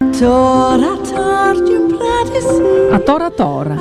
A 0.00 0.06
Tora 3.04 3.30
Tora. 3.30 3.76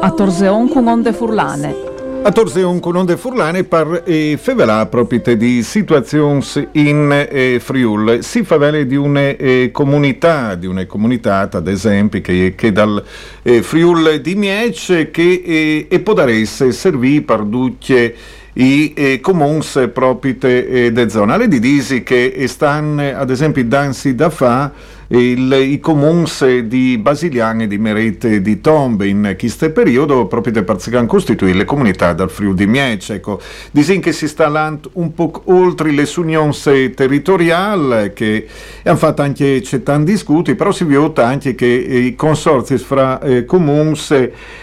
A 0.00 0.10
Torseon 0.10 0.70
con 0.70 0.86
onde 0.88 1.12
furlane. 1.12 1.74
A 2.22 2.32
Torseon 2.32 2.80
con 2.80 2.96
onde 2.96 3.18
furlane 3.18 3.64
par 3.64 4.02
eh, 4.06 4.38
fevelà 4.40 4.86
propite 4.86 5.36
di 5.36 5.62
situazioni 5.62 6.42
in 6.72 7.28
eh, 7.30 7.58
Friul. 7.60 8.22
Si 8.22 8.44
favele 8.44 8.86
di 8.86 8.96
una 8.96 9.28
eh, 9.36 9.68
comunità, 9.70 10.54
di 10.54 10.66
una 10.66 10.86
comunità 10.86 11.46
ad 11.52 11.68
esempio 11.68 12.22
che, 12.22 12.54
che 12.56 12.72
dal 12.72 13.04
eh, 13.42 13.60
Friul 13.62 14.20
di 14.22 14.34
Miec 14.34 15.10
che 15.10 15.42
eh, 15.44 15.86
e 15.90 16.00
podaresse 16.00 16.72
servì 16.72 17.20
per 17.20 17.42
ducce 17.42 18.14
i 18.54 18.92
eh, 18.94 19.20
comuns 19.20 19.90
propite 19.92 20.66
eh, 20.66 20.92
de 20.92 21.08
zona. 21.10 21.36
Le 21.36 21.48
di 21.48 21.60
disi 21.60 22.02
che 22.02 22.42
stanno 22.48 23.02
ad 23.02 23.30
esempio 23.30 23.64
dansi 23.64 24.14
da 24.14 24.30
fa 24.30 25.00
il, 25.18 25.52
i 25.52 25.78
comuns 25.78 26.60
di 26.60 26.96
Basiliani, 26.98 27.66
di 27.66 27.76
Merete 27.76 28.34
e 28.34 28.42
di 28.42 28.60
Tombe 28.60 29.08
in 29.08 29.34
questo 29.38 29.70
periodo 29.70 30.26
proprio 30.26 30.52
per 30.64 31.06
costituire 31.06 31.54
le 31.54 31.64
comunità 31.64 32.12
dal 32.12 32.30
Friuli 32.30 32.54
di 32.54 32.66
Miece. 32.66 33.14
Ecco, 33.14 33.40
disin 33.70 34.00
che 34.00 34.12
si 34.12 34.26
sta 34.26 34.48
un 34.92 35.14
po' 35.14 35.42
oltre 35.46 35.90
le 35.90 36.08
unioni 36.16 36.54
territoriali 36.94 38.12
che 38.14 38.46
hanno 38.84 38.96
fatto 38.96 39.22
anche 39.22 39.60
c'è 39.62 39.82
tanti 39.82 40.12
discuti, 40.12 40.54
però 40.54 40.72
si 40.72 40.84
vota 40.84 41.26
anche 41.26 41.54
che 41.54 41.66
i 41.66 42.14
consorzi 42.14 42.78
fra 42.78 43.20
eh, 43.20 43.44
comuns 43.44 44.10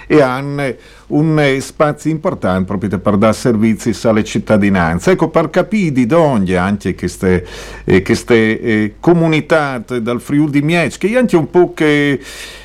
e 0.07 0.21
hanno 0.21 0.73
un 1.09 1.39
eh, 1.39 1.59
spazio 1.61 2.11
importante 2.11 2.65
proprio 2.65 2.99
per 2.99 3.17
dare 3.17 3.33
servizi 3.33 3.95
alle 4.07 4.23
cittadinanze. 4.23 5.11
Ecco, 5.11 5.29
per 5.29 5.49
capire 5.49 5.91
di 5.91 6.05
dove 6.05 6.57
anche 6.57 6.95
queste, 6.95 7.45
eh, 7.83 8.01
queste 8.01 8.59
eh, 8.59 8.95
comunità 8.99 9.77
dal 9.79 10.21
Friuli 10.21 10.51
di 10.51 10.61
Miec, 10.61 10.97
che 10.97 11.17
anche 11.17 11.35
un 11.35 11.49
po' 11.49 11.73
che 11.73 12.19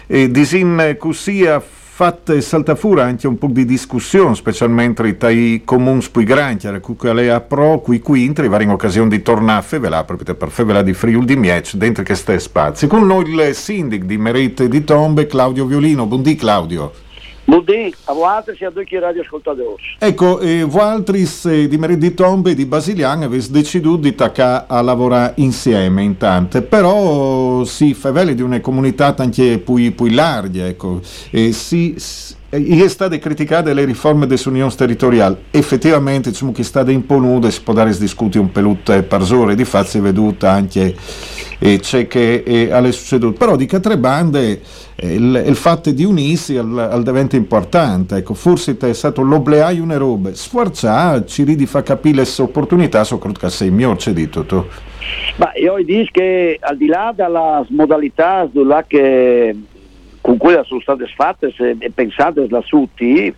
eh, 0.07 0.31
disin 0.31 0.97
così 0.99 1.47
ha 1.47 1.63
fatto 1.95 2.41
salta 2.41 2.75
fuori 2.75 3.03
anche 3.03 3.29
un 3.29 3.39
po' 3.39 3.47
di 3.47 3.65
discussione, 3.65 4.35
specialmente 4.35 5.17
tra 5.17 5.31
i 5.31 5.63
comuni 5.65 6.05
più 6.11 6.25
grandi, 6.25 6.69
lei 7.01 7.29
ha 7.29 7.41
pro, 7.41 7.79
qui 7.81 8.01
qui 8.01 8.25
in 8.25 8.33
varie 8.49 8.69
occasioni 8.69 9.09
di 9.09 9.23
tornare 9.23 9.61
a 9.61 9.63
Fevela, 9.63 10.03
proprio 10.03 10.35
per 10.35 10.51
Fevela 10.51 10.83
di 10.83 10.93
Friuli 10.93 11.25
di 11.25 11.37
Miec, 11.37 11.77
dentro 11.77 12.03
questi 12.03 12.41
spazi. 12.41 12.89
Con 12.89 13.07
noi 13.07 13.31
il 13.33 13.55
sindaco 13.55 14.05
di 14.05 14.19
Merete 14.19 14.69
di 14.69 14.83
Tombe, 14.83 15.29
Claudio 15.29 15.67
Violino. 15.67 16.07
Buondì 16.07 16.35
Claudio. 16.35 17.04
Buondì, 17.47 17.95
a 18.05 18.13
voi 18.15 18.43
e 18.59 18.65
a 18.65 18.71
tutti 18.71 18.95
i 18.95 18.99
radioascoltatori. 18.99 19.83
Ecco, 19.99 20.41
eh, 20.41 20.65
voi 20.65 21.05
eh, 21.45 21.69
di 21.69 21.77
Meredi 21.77 22.15
Tombe 22.15 22.53
e 22.53 22.55
di 22.55 22.65
Basilian 22.65 23.23
avete 23.23 23.51
deciso 23.51 23.97
di 23.97 24.09
attaccare 24.09 24.65
a 24.67 24.81
lavorare 24.81 25.35
insieme 25.37 26.03
intanto, 26.03 26.63
però 26.63 27.63
si 27.65 27.93
fa 27.93 28.13
di 28.25 28.41
una 28.41 28.61
comunità 28.61 29.15
anche 29.19 29.59
più, 29.59 29.95
più 29.95 30.07
larga, 30.07 30.67
ecco, 30.67 31.03
e 31.31 31.53
si, 31.53 31.97
è 32.57 32.89
state 32.89 33.19
criticate 33.19 33.73
le 33.73 33.85
riforme 33.85 34.27
dell'Unione 34.27 34.75
territoriale. 34.75 35.45
Effettivamente, 35.51 36.31
diciamo 36.31 36.53
che 36.53 36.63
è 36.63 36.65
stata 36.65 36.91
imponuta, 36.91 37.51
si 37.51 37.63
può 37.63 37.73
dare 37.73 37.97
discutere 37.97 38.45
un 38.45 38.53
pelute 38.53 39.03
per 39.03 39.23
ore, 39.33 39.55
di 39.55 39.65
fatto 39.65 39.89
si 39.89 39.99
è 39.99 40.01
veduta 40.01 40.51
anche 40.51 40.95
eh, 41.59 41.79
c'è 41.79 42.07
che 42.07 42.43
eh, 42.47 42.73
alle 42.73 42.93
succedute. 42.93 43.37
Però 43.39 43.57
di 43.57 43.67
tre 43.67 43.99
bande 43.99 44.61
eh, 44.97 45.15
il, 45.15 45.45
il, 45.47 45.57
fatto 45.57 45.91
di 45.91 46.05
unirsi 46.05 46.57
al, 46.57 46.79
al 46.79 47.03
diventa 47.03 47.37
importante. 47.37 48.17
Ecco, 48.17 48.35
forse 48.35 48.77
è 48.77 48.93
stato 48.93 49.23
l'obleaio 49.23 49.83
una 49.83 49.97
roba, 49.97 50.35
sforzare, 50.35 51.27
ci 51.27 51.45
di 51.45 51.67
fa 51.67 51.83
capire 51.83 52.23
le 52.23 52.29
opportunità, 52.39 53.03
soprattutto 53.05 53.49
sei 53.49 53.71
mio, 53.71 53.97
c'è 53.97 54.13
di 54.13 54.29
tutto. 54.29 54.69
Ma 55.37 55.51
io 55.55 55.77
dico 55.85 56.11
che 56.13 56.59
al 56.61 56.77
di 56.77 56.87
là 56.87 57.13
della 57.15 57.65
modalità 57.69 58.49
che 58.87 59.55
con 60.25 60.39
cui 60.39 60.59
sono 60.65 60.81
state 60.81 61.07
fatte 61.15 61.53
e 61.59 61.91
pensate 61.91 62.47
da 62.47 62.63
tutti, 62.63 63.27
eh, 63.27 63.35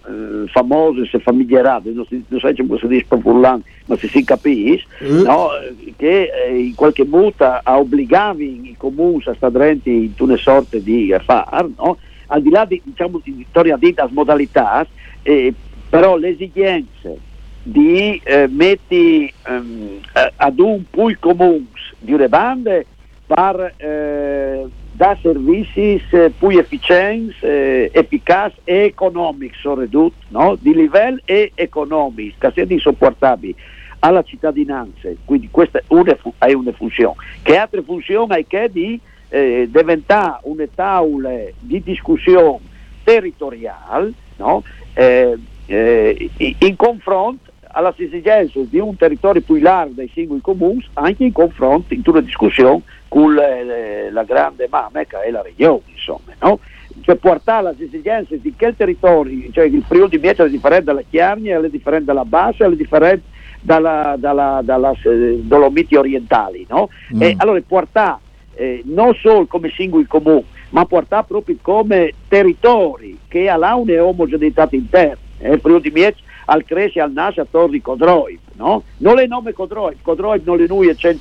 famose 0.46 1.08
e 1.10 1.18
famigerate, 1.18 1.90
non, 1.90 2.06
non 2.08 2.38
so 2.38 2.48
come 2.54 2.78
si 2.78 2.86
dice 2.86 3.06
popolare, 3.08 3.62
ma 3.86 3.96
se 3.96 4.06
si 4.06 4.22
capisce, 4.22 4.86
mm. 5.02 5.22
no, 5.22 5.48
che 5.96 6.30
eh, 6.30 6.56
in 6.56 6.76
qualche 6.76 7.04
modo 7.04 7.60
obbligavi 7.64 8.68
i 8.70 8.76
comuni 8.78 9.20
a 9.26 9.34
stare 9.34 9.80
in 9.82 10.12
una 10.16 10.36
sorta 10.36 10.78
di 10.78 11.12
affare, 11.12 11.70
no? 11.76 11.98
al 12.28 12.40
di 12.40 12.50
là 12.50 12.64
di, 12.64 12.80
diciamo, 12.84 13.20
di 13.20 13.44
storia 13.48 13.76
di 13.76 13.92
modalità, 14.10 14.86
eh, 15.24 15.52
però 15.90 16.16
le 16.16 16.28
esigenze 16.28 17.18
di 17.64 18.20
eh, 18.22 18.46
metti 18.46 19.32
um, 19.48 19.98
ad 20.36 20.58
un 20.60 20.84
pui 20.88 21.16
comune 21.18 21.66
di 21.98 22.12
una 22.12 22.28
banda 22.28 22.80
per 23.26 23.74
eh, 23.76 24.66
da 24.96 25.16
servizi 25.20 26.02
eh, 26.10 26.30
più 26.30 26.48
efficienti, 26.48 27.34
eh, 27.40 27.90
efficaci 27.92 28.56
e 28.64 28.84
economici, 28.84 29.58
soprattutto, 29.60 30.16
no? 30.28 30.56
di 30.58 30.74
livello 30.74 31.20
e 31.26 31.52
economico, 31.54 32.36
che 32.38 32.50
siano 32.54 32.72
insopportabili 32.72 33.54
alla 33.98 34.22
cittadinanza. 34.22 35.10
Quindi 35.24 35.48
questa 35.50 35.82
una, 35.88 36.16
è 36.38 36.52
una 36.54 36.72
funzione. 36.72 37.16
Che 37.42 37.56
altra 37.58 37.82
funzione 37.82 38.38
è 38.38 38.46
che 38.46 38.70
di 38.72 38.98
eh, 39.28 39.68
diventare 39.70 40.40
una 40.44 40.64
tavola 40.74 41.30
di 41.58 41.82
discussione 41.82 42.60
territoriale 43.04 44.12
no? 44.36 44.62
eh, 44.94 45.36
eh, 45.66 46.30
in 46.36 46.76
confronto 46.76 47.52
alle 47.76 47.92
esigenze 47.96 48.66
di 48.68 48.78
un 48.78 48.96
territorio 48.96 49.42
più 49.42 49.56
largo 49.56 49.92
dei 49.96 50.10
singoli 50.12 50.40
comuni, 50.40 50.84
anche 50.94 51.24
in 51.24 51.32
confronto, 51.32 51.92
in 51.92 52.00
una 52.06 52.20
discussione 52.20 52.80
con 53.06 53.34
le, 53.34 54.10
la 54.10 54.24
grande 54.24 54.66
mamma 54.68 55.04
che 55.04 55.20
è 55.20 55.30
la 55.30 55.42
regione, 55.42 55.82
insomma, 55.92 56.32
no? 56.40 56.58
Cioè 57.02 57.16
portare 57.16 57.74
le 57.76 57.84
esigenze 57.84 58.40
di 58.40 58.54
quel 58.56 58.74
territorio, 58.74 59.50
cioè 59.52 59.66
il 59.66 59.84
Friuli 59.86 60.08
di 60.08 60.18
Mieta 60.18 60.44
è 60.44 60.48
differente 60.48 60.84
dalla 60.84 61.02
Chiarnia, 61.08 61.60
è 61.60 61.68
differente 61.68 62.06
dalla 62.06 62.24
Bassa, 62.24 62.64
è 62.64 62.70
differente 62.70 63.24
dalla, 63.60 64.16
dalla, 64.18 64.60
dalla 64.64 64.92
eh, 65.04 65.40
Dolomiti 65.42 65.96
orientali, 65.96 66.66
no? 66.70 66.88
Mm. 67.14 67.22
E 67.22 67.34
allora 67.36 67.60
portare 67.66 68.20
eh, 68.54 68.82
non 68.86 69.14
solo 69.14 69.44
come 69.44 69.70
singoli 69.76 70.06
comuni, 70.06 70.46
ma 70.70 70.86
portare 70.86 71.26
proprio 71.28 71.56
come 71.60 72.14
territori 72.26 73.18
che 73.28 73.50
hanno 73.50 73.80
una 73.80 74.02
omogeneità 74.02 74.66
interna. 74.70 75.18
Eh, 75.38 75.52
il 75.52 75.60
Friuli 75.60 75.82
di 75.82 75.90
Mieta 75.90 76.24
al 76.46 76.64
cresce 76.64 77.00
al 77.00 77.12
nasce 77.12 77.40
a 77.40 77.46
Torri 77.48 77.80
Codroib, 77.80 78.38
no? 78.54 78.82
Non 78.98 79.16
le 79.16 79.26
nome 79.26 79.52
Codroib, 79.52 79.98
Codroib 80.02 80.44
non 80.44 80.56
le 80.56 80.66
noi 80.66 80.94
c'è 80.94 81.16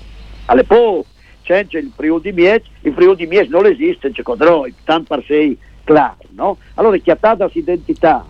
alle 0.46 0.64
po' 0.64 1.06
c'è 1.44 1.66
il 1.70 1.92
Friuli 1.96 2.22
di 2.22 2.32
Mies, 2.32 2.64
il 2.82 2.94
Friuli 2.94 3.16
di 3.16 3.28
Mies 3.28 3.50
non 3.50 3.66
esiste, 3.66 4.12
c'è 4.12 4.24
Codroib, 4.24 4.74
tanto 4.84 5.16
per 5.16 5.24
sei 5.26 5.58
claro, 5.84 6.18
no? 6.30 6.58
Allora 6.76 6.98
chiattata 6.98 7.50
identità 7.54 8.26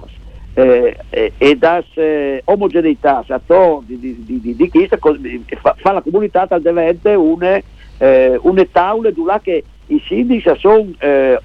eh, 0.54 0.98
eh, 1.10 1.34
e 1.38 1.56
da 1.56 1.84
eh, 1.96 2.42
omogeneità 2.46 3.24
attorno 3.28 3.84
di, 3.86 4.00
di, 4.00 4.42
di, 4.42 4.56
di 4.56 4.70
chi 4.70 4.88
fa, 4.88 5.76
fa, 5.78 5.92
la 5.92 6.02
comunità 6.02 6.48
tal 6.48 6.62
diventa 6.62 7.18
una, 7.18 7.62
eh, 7.98 8.40
una 8.42 8.66
tavola 8.72 9.12
dove 9.12 9.40
che 9.44 9.64
i 9.88 10.02
sindaci 10.06 10.52
sono, 10.60 10.92
eh, 11.00 11.40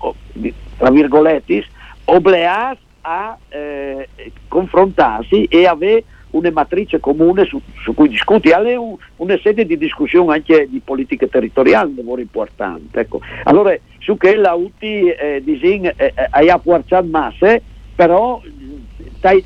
tra 0.77 0.91
virgolette, 0.91 1.65
obbligati 2.05 2.89
a 3.02 3.38
eh, 3.49 4.08
confrontarsi 4.49 5.44
e 5.44 5.67
avere 5.67 6.05
una 6.31 6.50
matrice 6.50 7.00
comune 7.00 7.44
su, 7.44 7.61
su 7.82 7.94
cui 7.94 8.08
discuti, 8.08 8.50
alle 8.50 8.76
un, 8.76 8.97
una 9.17 9.38
serie 9.43 9.67
di 9.67 9.76
discussioni 9.76 10.32
anche 10.32 10.69
di 10.69 10.81
politica 10.85 11.26
territoriale 11.26 11.91
molto 12.02 12.20
importante. 12.20 13.00
Ecco. 13.00 13.20
Allora, 13.44 13.76
su 13.99 14.17
che 14.17 14.37
la 14.37 14.55
UTI 14.55 15.08
eh, 15.08 15.43
disin, 15.43 15.87
eh, 15.87 15.94
eh, 16.14 16.50
ha 16.50 16.58
portato 16.58 17.06
masse, 17.06 17.62
però 17.94 18.41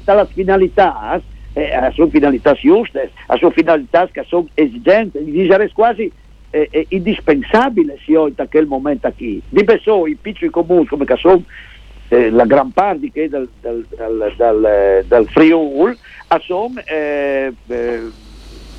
dalla 0.04 0.26
finalità, 0.26 1.20
eh, 1.52 1.74
a 1.74 1.90
sue 1.90 2.08
finalità 2.08 2.52
giuste, 2.52 3.10
a 3.26 3.36
sue 3.36 3.50
finalità 3.52 4.08
che 4.08 4.24
sono 4.26 4.46
esigenti, 4.54 5.24
direi 5.24 5.70
quasi 5.72 6.10
eh, 6.50 6.68
eh, 6.70 6.86
indispensabile 6.90 7.98
se 8.04 8.12
io 8.12 8.26
in 8.28 8.34
quel 8.48 8.66
momento 8.66 9.12
qui. 9.16 9.42
Di 9.48 9.64
Bessò, 9.64 10.06
i 10.06 10.16
piccoli 10.20 10.50
comuni 10.50 10.86
come 10.86 11.04
che 11.04 11.16
sono 11.16 11.42
eh, 12.08 12.30
la 12.30 12.44
gran 12.44 12.70
parte 12.70 13.10
che 13.10 13.28
dal, 13.28 13.48
dal, 13.60 13.84
dal, 13.88 14.32
dal, 14.36 15.04
dal 15.06 15.26
Friul 15.28 15.96
a 16.28 16.38
som 16.38 16.80
eh, 16.84 17.52
eh, 17.66 18.00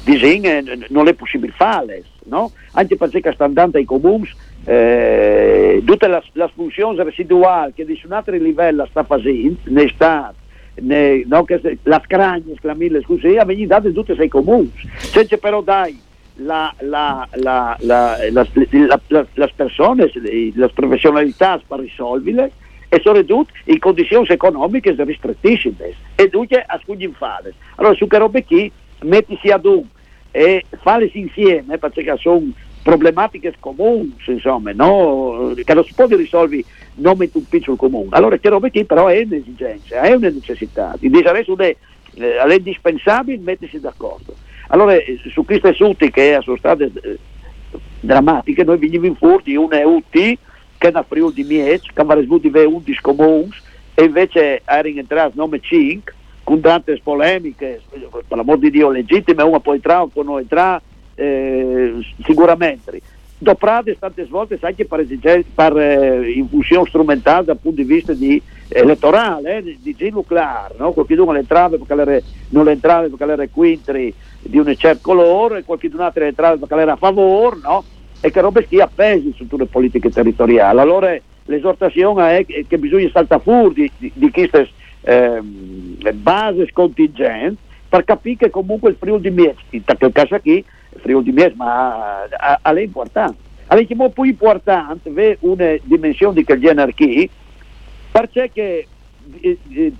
disegna 0.04 0.62
non 0.90 1.08
è 1.08 1.14
possibile 1.14 1.54
fare 1.56 2.04
no? 2.26 2.52
anche 2.74 2.96
perché 2.96 3.32
stanno 3.34 3.50
andando 3.50 3.78
ai 3.78 3.86
comuni 3.86 4.30
eh, 4.66 5.82
tutte 5.86 6.08
le, 6.08 6.24
le 6.32 6.52
funzioni 6.54 6.98
residuali 7.04 7.74
che 7.74 7.86
di 7.86 8.00
un 8.04 8.14
altro 8.14 8.36
livello 8.36 8.86
sta 8.90 9.04
facendo, 9.04 9.58
ne 9.66 9.88
sta 9.90 10.34
ne, 10.82 11.24
no, 11.26 11.44
che 11.44 11.60
se, 11.62 11.78
la 11.84 12.02
scragne, 12.04 12.56
sclamille, 12.58 13.02
scusi, 13.02 13.28
vengono 13.28 13.68
date 13.68 13.94
tutte 13.94 14.14
ai 14.14 14.28
comuni, 14.28 14.72
senza 14.98 15.38
però 15.38 15.62
dai 15.62 15.98
la, 16.38 16.74
la, 16.80 17.28
la, 17.36 17.78
le 17.80 19.52
persone, 19.56 20.12
le 20.14 20.70
professionalità 20.74 21.62
per 21.66 21.80
risolverle 21.80 22.52
e 22.96 23.02
soprattutto 23.02 23.52
in 23.66 23.80
condizioni 23.80 24.26
economiche 24.30 24.96
ristrettissime 24.98 25.94
e 26.16 26.30
dunque 26.30 26.64
a 26.66 26.80
scugli 26.82 27.12
fare. 27.18 27.54
Allora 27.76 27.94
su 27.94 28.08
che 28.08 28.18
robe 28.18 28.46
qui 28.46 28.72
mettisi 29.02 29.50
ad 29.50 29.66
un 29.66 29.84
e 30.32 30.66
farle 30.82 31.10
insieme 31.14 31.78
perché 31.78 32.16
sono 32.18 32.52
problematiche 32.84 33.54
comuni, 33.60 34.14
insomma, 34.28 34.72
no? 34.74 35.54
che 35.64 35.74
non 35.74 35.84
si 35.84 35.94
può 35.94 36.06
risolvere 36.08 36.64
non 36.96 37.16
in 37.20 37.30
un 37.32 37.48
piccolo 37.48 37.76
comune. 37.76 38.10
Allora 38.12 38.38
che 38.38 38.50
robe 38.50 38.70
qui 38.70 38.86
però 38.86 39.08
è 39.08 39.22
un'esigenza, 39.24 40.02
è 40.02 40.14
una 40.14 40.30
necessità, 40.30 40.94
di 41.00 41.10
dire 41.10 41.32
è, 41.32 41.76
è 42.16 42.54
indispensabile 42.54 43.40
mettersi 43.42 43.80
d'accordo. 43.80 44.36
Allora 44.68 44.94
eh, 44.96 45.20
su 45.32 45.46
queste 45.46 45.74
suti 45.74 46.12
che 46.12 46.38
sono 46.42 46.58
state 46.58 46.92
eh, 47.02 47.18
drammatiche, 48.02 48.64
noi 48.64 48.78
veniamo 48.78 49.14
fuori 49.16 49.44
di 49.44 49.56
una 49.56 49.86
UT 49.86 50.38
di 51.32 51.44
Miec, 51.44 51.94
che 51.94 52.02
aveva 52.02 52.20
avuto 52.22 52.48
11 52.48 53.02
comuni 53.02 53.50
e 53.94 54.04
invece 54.04 54.62
erano 54.66 55.00
entrati 55.00 55.38
nome 55.38 55.60
5 55.60 56.14
con 56.44 56.62
tante 56.62 57.00
polemiche, 57.02 57.82
per 57.90 58.38
l'amor 58.38 58.60
di 58.60 58.70
Dio 58.70 58.92
legittime, 58.92 59.42
una 59.42 59.60
può 59.60 59.74
entrare, 59.74 60.08
può 60.14 60.22
non 60.22 60.40
entrare, 60.40 60.82
eh, 61.16 61.96
sicuramente. 62.24 63.02
Doprate 63.38 63.98
tante 63.98 64.26
volte 64.26 64.58
anche 64.62 64.86
per, 64.86 65.06
per 65.56 65.78
eh, 65.78 66.32
infusione 66.32 66.88
strumentale 66.88 67.46
dal 67.46 67.58
punto 67.58 67.82
di 67.82 67.88
vista 67.88 68.14
di, 68.14 68.40
elettorale, 68.68 69.58
eh, 69.58 69.78
di, 69.82 69.96
di 69.96 70.10
nucleare, 70.10 70.76
no? 70.78 70.92
qualcuno 70.92 71.32
le 71.32 71.40
entrava 71.40 71.78
perché 71.78 71.96
le, 71.96 72.24
non 72.50 72.66
le 72.66 72.72
entrava 72.72 73.08
perché 73.08 73.32
era 73.32 73.48
quintri 73.48 74.14
di 74.42 74.60
un 74.60 74.74
certo 74.78 75.02
colore, 75.02 75.64
qualcun 75.64 76.00
altro 76.00 76.22
le 76.22 76.30
entrava 76.30 76.58
perché 76.58 76.76
era 76.76 76.94
a 76.94 76.98
favore, 76.98 77.58
no? 77.62 77.84
E 78.22 78.32
che 78.32 78.42
robe 78.42 78.64
stia 78.66 78.86
appesi 78.86 79.34
su 79.36 79.48
tutte 79.48 79.64
le 79.64 79.70
politiche 79.70 80.10
territoriali. 80.10 80.80
Allora 80.80 81.16
l'esortazione 81.46 82.38
è 82.38 82.46
che, 82.46 82.78
bisogna 82.78 83.10
saltare 83.12 83.42
fuori 83.42 83.92
di, 83.98 84.12
di, 84.14 84.32
queste 84.32 84.70
ehm, 85.02 85.98
basi 86.14 86.70
contingenti 86.72 87.58
per 87.88 88.04
capire 88.04 88.38
che 88.38 88.50
comunque 88.50 88.90
il 88.90 88.98
Friuli 89.00 89.22
di 89.22 89.30
Mies, 89.30 89.56
in 89.70 89.84
quel 89.84 90.12
caso 90.12 90.40
qui, 90.40 90.58
il 90.58 91.00
Friuli 91.02 91.24
di 91.24 91.32
Mies, 91.32 91.54
ma 91.54 92.28
è 92.28 92.80
importante. 92.80 93.44
È 93.68 93.86
più 93.86 94.24
importante 94.24 95.10
avere 95.10 95.38
una 95.42 95.76
dimensione 95.84 96.36
di 96.36 96.44
quel 96.44 96.60
genere 96.60 96.94
qui, 96.94 97.30
perché 98.12 98.88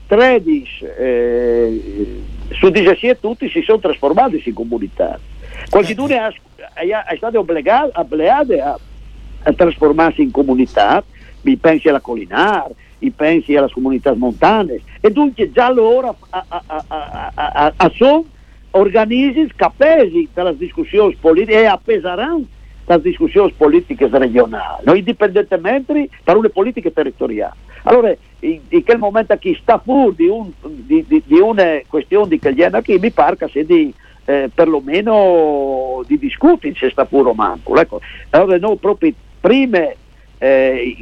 13 0.08 0.86
eh, 0.98 2.22
su 2.52 2.70
17 2.70 3.20
tutti 3.20 3.50
si 3.50 3.62
sono 3.62 3.80
trasformati 3.80 4.42
in 4.44 4.54
comunità. 4.54 5.20
Qualcuno 5.70 6.08
è, 6.08 6.34
è 6.76 7.16
stato 7.16 7.40
obbligato, 7.40 7.92
obbligato 8.00 8.54
a, 8.62 9.54
trasformarsi 9.54 10.22
in 10.24 10.32
comunità, 10.32 11.04
mi 11.42 11.56
pensi 11.56 11.88
alla 11.88 12.00
Collinar, 12.00 12.70
i 13.00 13.12
pensi 13.12 13.56
alle 13.56 13.70
comunità 13.72 14.14
montane 14.14 14.82
e 15.00 15.12
dunque 15.12 15.52
già 15.52 15.72
loro 15.72 16.16
a, 16.30 16.46
a, 16.48 17.74
a, 17.76 17.92
sono 17.94 18.26
organismi 18.72 19.52
capaci 19.56 20.28
delle 20.34 20.58
discussioni 20.58 21.16
politiche 21.20 21.62
e 21.62 21.66
appesaranno 21.66 22.46
dalle 22.86 23.02
discussioni 23.02 23.54
politiche 23.56 24.08
regionali, 24.12 24.84
no? 24.84 24.94
indipendentemente 24.94 26.10
da 26.24 26.36
una 26.36 26.50
politica 26.50 26.90
territoriale. 26.90 27.56
Allora, 27.84 28.14
in, 28.40 28.60
in 28.70 28.84
quel 28.84 28.98
momento 28.98 29.36
chi 29.38 29.58
sta 29.62 29.78
fuori 29.78 30.16
di, 30.16 30.28
un, 30.28 30.52
di, 30.62 31.06
di, 31.08 31.22
di, 31.26 31.40
una 31.40 31.80
questione 31.88 32.28
di 32.28 32.40
quel 32.40 32.56
genere 32.56 32.84
qui, 32.84 32.98
mi 32.98 33.12
pare 33.12 33.38
che 33.38 33.48
sia 33.50 33.64
di 33.64 33.94
eh, 34.26 34.50
perlomeno 34.54 36.04
di 36.08 36.18
discutere 36.18 36.74
se 36.76 36.90
sta 36.90 37.06
pure 37.06 37.34
manco. 37.34 37.76
Ecco. 37.78 38.02
Allora 38.32 38.58
noi 38.58 38.78
proprio 38.78 39.14
prima 39.40 39.88
eh, 40.38 40.96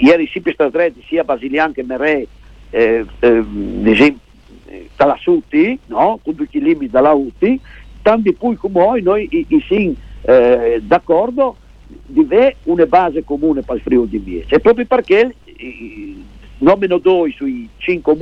ieri 0.00 0.28
si 0.28 0.40
stretti 0.68 1.02
sia 1.06 1.24
Basilian 1.24 1.72
che 1.72 1.82
Merè 1.82 2.26
eh, 2.70 3.04
eh, 3.18 4.88
Talassuti, 4.94 5.78
no? 5.86 6.20
con 6.22 6.34
tutti 6.34 6.58
i 6.58 6.62
limiti 6.62 6.90
dalla 6.90 7.12
UTI, 7.12 7.60
tanti 8.02 8.32
poi 8.32 8.56
come 8.56 9.00
noi 9.00 9.28
i, 9.30 9.46
i 9.48 9.64
siamo 9.66 9.94
eh, 10.22 10.80
d'accordo 10.82 11.56
di 11.86 12.20
avere 12.20 12.56
una 12.64 12.86
base 12.86 13.24
comune 13.24 13.62
per 13.62 13.76
il 13.76 13.82
Friuli 13.82 14.08
di 14.08 14.18
Biese, 14.18 14.56
e 14.56 14.60
proprio 14.60 14.86
perché 14.86 15.34
i, 15.44 16.24
nomino 16.58 16.98
due 16.98 17.30
sui 17.32 17.68
cinque 17.78 18.14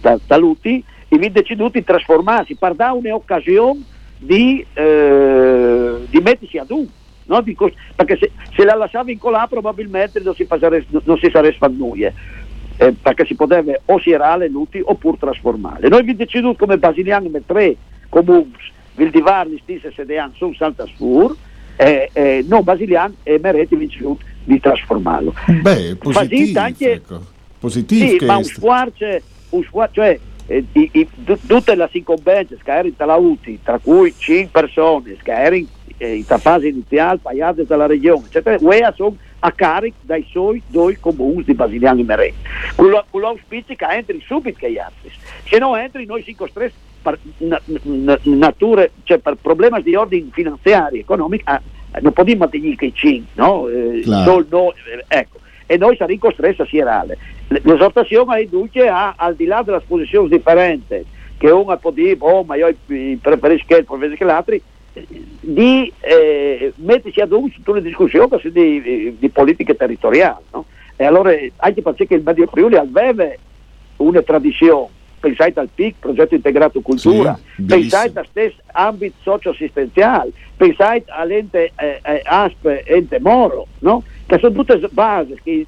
erano 0.00 0.20
taluti 0.26 0.82
e 1.08 1.70
di 1.72 1.84
trasformarsi 1.84 2.56
per 2.56 2.74
dare 2.74 2.96
un'occasione 2.96 3.80
di, 4.18 4.64
eh, 4.74 5.94
di 6.08 6.20
mettersi 6.20 6.58
ad 6.58 6.70
un 6.70 6.86
no? 7.26 7.44
Cost- 7.54 7.76
perché 7.94 8.16
se, 8.18 8.30
se, 8.54 8.64
la 8.64 8.74
lasciava 8.74 9.10
in 9.10 9.18
colà 9.18 9.46
probabilmente 9.48 10.20
non 10.20 10.34
si, 10.34 10.44
fasare, 10.44 10.84
non 11.04 11.18
si 11.18 11.28
sarebbe 11.30 11.68
nulla 11.68 12.12
eh, 12.76 12.92
perché 12.92 13.24
si 13.24 13.34
poteva 13.34 13.72
o 13.86 14.00
sierare 14.00 14.48
l'uti 14.48 14.80
oppure 14.82 15.18
trasformare 15.18 15.88
noi 15.88 16.02
vi 16.02 16.16
deciduto 16.16 16.58
come 16.58 16.78
basiliani 16.78 17.26
come 17.26 17.42
tre 17.46 17.76
comuni 18.08 18.52
vi 18.96 19.10
divare 19.10 19.50
gli 19.50 19.60
stessi 19.62 19.92
sedean 19.94 20.32
su 20.34 20.52
Santa 20.54 20.86
Sfur 20.86 21.34
e, 21.76 22.10
e 22.12 22.44
non 22.46 22.64
basiliani 22.64 23.16
e 23.22 23.38
Meretti 23.40 23.76
vi 23.76 23.86
deciduto 23.86 24.24
di 24.44 24.58
trasformarlo 24.58 25.34
beh 25.62 25.96
positivo 25.96 26.60
anche 26.60 26.92
ecco. 26.92 27.20
positivo 27.58 28.18
sì, 28.18 28.24
ma 28.24 28.36
un 28.36 28.44
squarce, 28.44 29.22
un 29.50 29.62
squarce 29.62 29.94
cioè 29.94 30.18
eh, 30.48 30.64
i, 30.72 30.90
i, 30.92 31.08
tutte 31.46 31.74
le 31.74 31.88
incombenze 31.92 32.58
che 32.62 32.70
erano 32.70 32.92
tra 32.96 33.14
UTI, 33.14 33.60
tra 33.62 33.78
cui 33.78 34.14
5 34.16 34.48
persone 34.50 35.16
che 35.22 35.32
erano 35.32 35.66
eh, 35.98 36.16
in 36.16 36.24
fase 36.24 36.68
iniziale 36.68 37.18
pagate 37.20 37.64
dalla 37.64 37.86
regione, 37.86 38.26
eccetera, 38.26 38.56
UEA 38.60 38.92
sono 38.92 39.16
a 39.40 39.52
carico 39.52 39.98
dai 40.00 40.26
suoi 40.28 40.60
due 40.66 40.98
comuni 40.98 41.44
di 41.44 41.54
Basiliano 41.54 42.00
e 42.00 42.04
Merè. 42.04 42.32
Con 42.74 43.20
l'auspicio 43.20 43.74
che 43.74 43.86
entri 43.88 44.22
subito 44.24 44.58
che 44.58 44.72
gli 44.72 44.78
altri. 44.78 45.10
Se 45.44 45.58
no 45.58 45.76
entri 45.76 46.06
noi 46.06 46.22
siamo 46.22 46.38
costretti 46.38 46.74
per, 47.02 47.18
na, 47.38 47.60
na, 47.82 48.18
nature, 48.22 48.92
cioè 49.04 49.18
per 49.18 49.36
problemi 49.36 49.82
di 49.82 49.94
ordine 49.94 50.28
finanziario, 50.32 51.00
economico, 51.00 51.44
ah, 51.44 51.60
non 52.00 52.12
possiamo 52.12 52.40
mantenere 52.40 52.76
che 52.76 52.86
i 52.86 52.94
5, 52.94 53.32
no? 53.34 53.68
Eh, 53.68 54.00
claro. 54.02 54.44
no, 54.48 54.72
eh, 54.72 55.04
ecco. 55.06 55.38
E 55.70 55.76
noi 55.76 55.96
saremo 55.96 56.18
costretti 56.18 56.62
a 56.62 56.66
sierale. 56.66 57.18
L'esortazione 57.48 58.40
è 58.40 58.46
dunque 58.46 58.88
a, 58.88 59.12
al 59.16 59.34
di 59.34 59.44
là 59.44 59.60
delle 59.62 59.82
posizioni 59.86 60.28
differenti, 60.28 61.04
che 61.36 61.50
uno 61.50 61.76
può 61.76 61.90
dire, 61.90 62.16
oh, 62.20 62.42
ma 62.42 62.56
io 62.56 62.74
preferisco 63.20 63.76
il 63.76 63.84
professore 63.84 64.16
che 64.16 64.24
l'altro, 64.24 64.56
di 65.40 65.92
eh, 66.00 66.72
mettersi 66.76 67.20
ad 67.20 67.32
un 67.32 67.50
su 67.50 67.62
tutte 67.62 67.80
le 67.80 67.82
discussioni 67.82 68.28
di, 68.44 69.16
di 69.18 69.28
politica 69.28 69.74
territoriale. 69.74 70.42
No? 70.52 70.64
E 70.96 71.04
allora 71.04 71.32
anche 71.58 71.82
perché 71.82 72.14
il 72.14 72.22
Medio 72.24 72.46
Friuli 72.46 72.76
aveva 72.76 73.28
una 73.98 74.22
tradizione, 74.22 74.88
pensate 75.18 75.60
al 75.60 75.68
PIC, 75.74 75.96
progetto 75.98 76.34
integrato 76.34 76.80
cultura, 76.80 77.38
sì, 77.56 77.62
pensate 77.62 78.18
al 78.18 78.26
stesso 78.30 78.56
ambito 78.72 79.16
socio-assistenziale, 79.22 80.30
pensate 80.56 81.04
all'ente 81.08 81.72
eh, 81.76 82.00
eh, 82.02 82.22
ASP, 82.24 82.82
ente 82.84 83.20
Moro, 83.20 83.66
no? 83.80 84.02
che 84.26 84.38
sono 84.38 84.54
tutte 84.54 84.80
basi 84.90 85.38
che, 85.42 85.66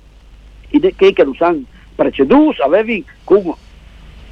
che, 0.68 1.12
che 1.12 1.24
lo 1.24 1.34
hanno 1.38 1.62
preceduto, 1.94 2.62
avevi 2.62 3.04
con 3.24 3.54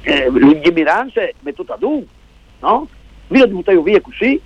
eh, 0.01 0.29
l'ingimiranza 0.31 1.21
mettuta 1.41 1.73
ad 1.73 1.83
no? 2.59 2.87
Vi 3.27 3.41
ho 3.41 3.45
dovuto 3.45 3.71
io 3.71 3.83
via 3.83 4.01
così, 4.01 4.41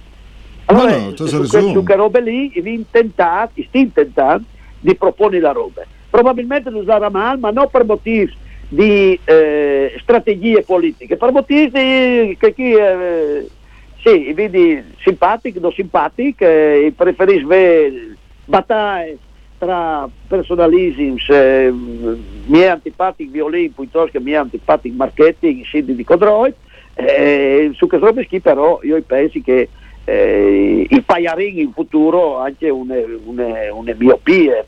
allora, 0.66 0.98
no, 0.98 1.10
no, 1.10 1.16
su, 1.16 1.44
su 1.46 1.84
quelle 1.84 1.96
robe 1.96 2.22
lì 2.22 2.52
vi 2.62 2.74
intentate, 2.74 3.64
sti 3.68 3.80
intentando 3.80 4.46
di 4.80 4.96
proporre 4.96 5.40
la 5.40 5.52
roba. 5.52 5.84
Probabilmente 6.10 6.70
lo 6.70 6.84
sarà 6.84 7.10
male, 7.10 7.40
ma 7.40 7.50
non 7.52 7.70
per 7.70 7.86
motivi 7.86 8.32
di 8.74 9.20
eh, 9.24 9.96
strategie 10.02 10.64
politiche, 10.64 11.16
per 11.16 11.32
motivi 11.32 12.36
che 12.40 12.54
chi 12.56 12.74
eh, 12.74 13.48
sì, 14.02 14.34
vedi 14.34 14.84
simpatico, 15.04 15.60
non 15.60 15.72
simpatico, 15.72 16.44
eh, 16.44 16.92
preferisce 16.96 18.16
battaglie 18.46 19.18
tra 19.60 20.10
personalismi, 20.28 21.22
eh, 21.30 21.72
miei 22.48 22.68
antipatici 22.68 23.30
violini 23.30 23.70
piuttosto 23.70 24.10
che 24.12 24.20
miei 24.20 24.38
antipatici 24.38 24.96
marketing, 24.96 25.64
sindi 25.66 25.96
di 25.96 26.04
Codroid, 26.04 26.56
eh, 26.96 27.70
su 27.76 27.86
queste 27.88 28.08
robe 28.08 28.28
però 28.42 28.80
io 28.82 29.00
penso 29.04 29.40
che 29.44 29.70
eh, 30.06 30.88
il 30.90 31.04
Paiarin 31.04 31.60
in 31.60 31.72
futuro 31.72 32.40
anche 32.40 32.70
una, 32.70 32.96
una, 33.24 33.72
una 33.72 33.94
miopie 33.96 34.66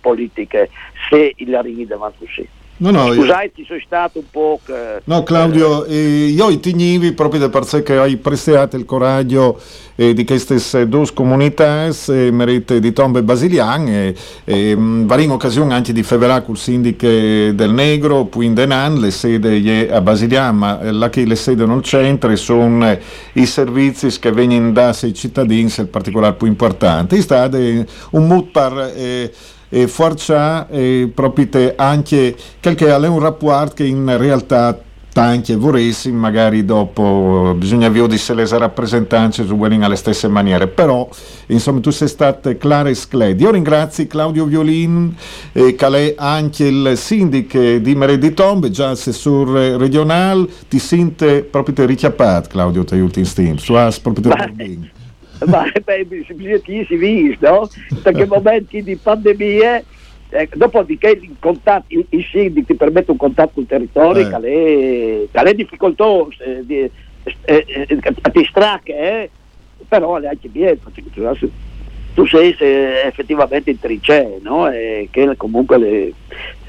se 1.09 1.33
il 1.35 1.49
Larini 1.49 1.87
davanti 1.87 2.25
così. 2.25 2.47
No, 2.77 2.91
no, 2.91 3.13
Scusate, 3.13 3.51
ci 3.55 3.63
sono 3.65 3.79
stato 3.85 4.19
un 4.19 4.25
po'. 4.29 4.59
Che, 4.65 5.01
No, 5.05 5.23
Claudio, 5.23 5.85
eh, 5.85 6.25
io 6.25 6.59
ti 6.59 6.73
gnivi 6.73 7.13
proprio 7.13 7.49
perché 7.49 7.83
che 7.83 7.97
hai 7.97 8.17
prestato 8.17 8.75
il 8.75 8.83
coraggio 8.83 9.57
eh, 9.95 10.13
di 10.13 10.25
queste 10.25 10.89
due 10.89 11.05
comunità, 11.13 11.85
eh, 11.85 12.31
merite 12.31 12.81
di 12.81 12.91
Tombe 12.91 13.23
Basilian, 13.23 13.87
e 13.87 14.15
eh, 14.43 14.75
vari 14.77 15.23
in 15.23 15.31
occasione 15.31 15.73
anche 15.73 15.93
di 15.93 16.03
Fevelà 16.03 16.41
col 16.41 16.57
sindaco 16.57 17.07
del 17.07 17.71
Negro, 17.71 18.25
poi 18.25 18.47
in 18.47 18.53
Denan, 18.53 18.99
le 18.99 19.11
sede 19.11 19.89
a 19.89 20.01
Basilian, 20.01 20.57
ma 20.57 20.81
eh, 20.81 20.91
là 20.91 21.09
che 21.09 21.25
le 21.25 21.35
sede 21.35 21.65
non 21.65 21.81
centro 21.81 22.35
sono 22.35 22.89
eh, 22.89 22.99
i 23.33 23.45
servizi 23.45 24.19
che 24.19 24.33
vengono 24.33 24.73
da 24.73 24.91
sei 24.91 25.13
cittadini, 25.13 25.71
il 25.77 25.87
particolare 25.87 26.33
più 26.33 26.47
importante. 26.47 27.15
Eh, 27.15 27.85
un 28.11 28.27
mood 28.27 28.47
per... 28.51 29.53
Eh, 29.75 29.81
e 29.81 29.87
forza 29.87 30.69
eh, 30.69 31.11
proprio 31.13 31.49
te 31.49 31.73
anche 31.75 32.35
che 32.59 32.75
è 32.75 33.07
un 33.07 33.19
rapporto 33.19 33.73
che 33.75 33.83
in 33.83 34.17
realtà 34.17 34.79
anche 35.17 35.55
vorresti 35.55 36.11
magari 36.11 36.65
dopo 36.65 37.55
bisogna 37.57 37.87
vedere 37.87 38.17
se 38.17 38.33
le 38.33 38.45
rappresentanze 38.45 39.45
su 39.45 39.57
alle 39.61 39.95
stesse 39.95 40.27
maniere. 40.27 40.67
Però 40.67 41.07
insomma 41.47 41.79
tu 41.79 41.89
sei 41.89 42.09
stato 42.09 42.55
clara 42.57 42.89
e 42.89 42.95
scledi 42.95 43.43
io 43.43 43.51
ringrazio 43.51 44.07
Claudio 44.07 44.45
Violin 44.45 45.15
e 45.53 45.67
eh, 45.67 45.75
Calè 45.75 46.15
anche 46.17 46.65
il 46.65 46.97
sindaco 46.97 47.77
di 47.77 47.95
Meredi 47.95 48.33
Tombe 48.33 48.71
già 48.71 48.89
assessore 48.89 49.77
regionale 49.77 50.47
ti 50.67 50.79
sente 50.79 51.43
proprio 51.43 51.75
te 51.75 51.85
richiappato 51.85 52.49
Claudio 52.49 52.83
te 52.83 52.99
ultimi 52.99 53.25
stim 53.25 53.55
su 53.55 53.73
as 53.73 53.99
proprio 53.99 54.31
te 54.31 54.94
ma 55.47 55.65
beh, 55.83 56.05
bisogna 56.05 56.57
si 56.63 56.95
visto, 56.95 57.49
no? 57.49 57.69
Perché 58.01 58.25
momenti 58.25 58.81
di 58.81 58.95
pandemia, 58.95 59.83
eh, 60.29 60.49
dopodiché 60.53 61.09
il 61.09 61.35
contatto, 61.39 61.85
i, 61.89 62.05
i 62.09 62.21
sindaci 62.29 62.65
ti 62.65 62.75
permettono 62.75 63.13
un 63.13 63.17
contatto 63.17 63.51
con 63.53 63.63
il 63.63 63.69
territorio 63.69 64.27
Eh. 64.27 65.29
che 65.31 65.41
è, 65.43 65.53
difficoltoso, 65.53 66.41
eh, 66.43 66.65
di, 66.65 66.89
eh, 67.45 67.85
ti 68.31 68.45
stracca, 68.45 68.93
eh? 68.93 69.29
però 69.87 70.17
è 70.17 70.27
anche 70.27 70.47
bene, 70.49 70.77
tu, 72.13 72.25
sei 72.25 72.55
se 72.57 73.01
effettivamente 73.01 73.71
in 73.71 73.79
trincee, 73.79 74.39
no? 74.41 74.69
E 74.69 75.09
che 75.11 75.33
comunque 75.35 75.77
le, 75.77 76.13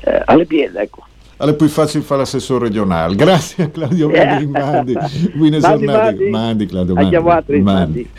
eh, 0.04 0.22
alle 0.24 0.44
piede, 0.44 0.80
ecco. 0.80 1.04
Alle 1.38 1.54
più 1.54 1.68
facile 1.68 2.02
fare 2.02 2.20
l'assessore 2.20 2.64
regionale. 2.64 3.14
Grazie 3.14 3.64
a 3.64 3.68
Claudio 3.68 4.08
mandi. 4.10 4.92
Mandi, 4.94 5.84
mandi. 5.84 6.28
Mandi 6.30 6.66
Claudio, 6.66 6.94
mandi. 6.94 7.60
Mandi. 7.60 8.10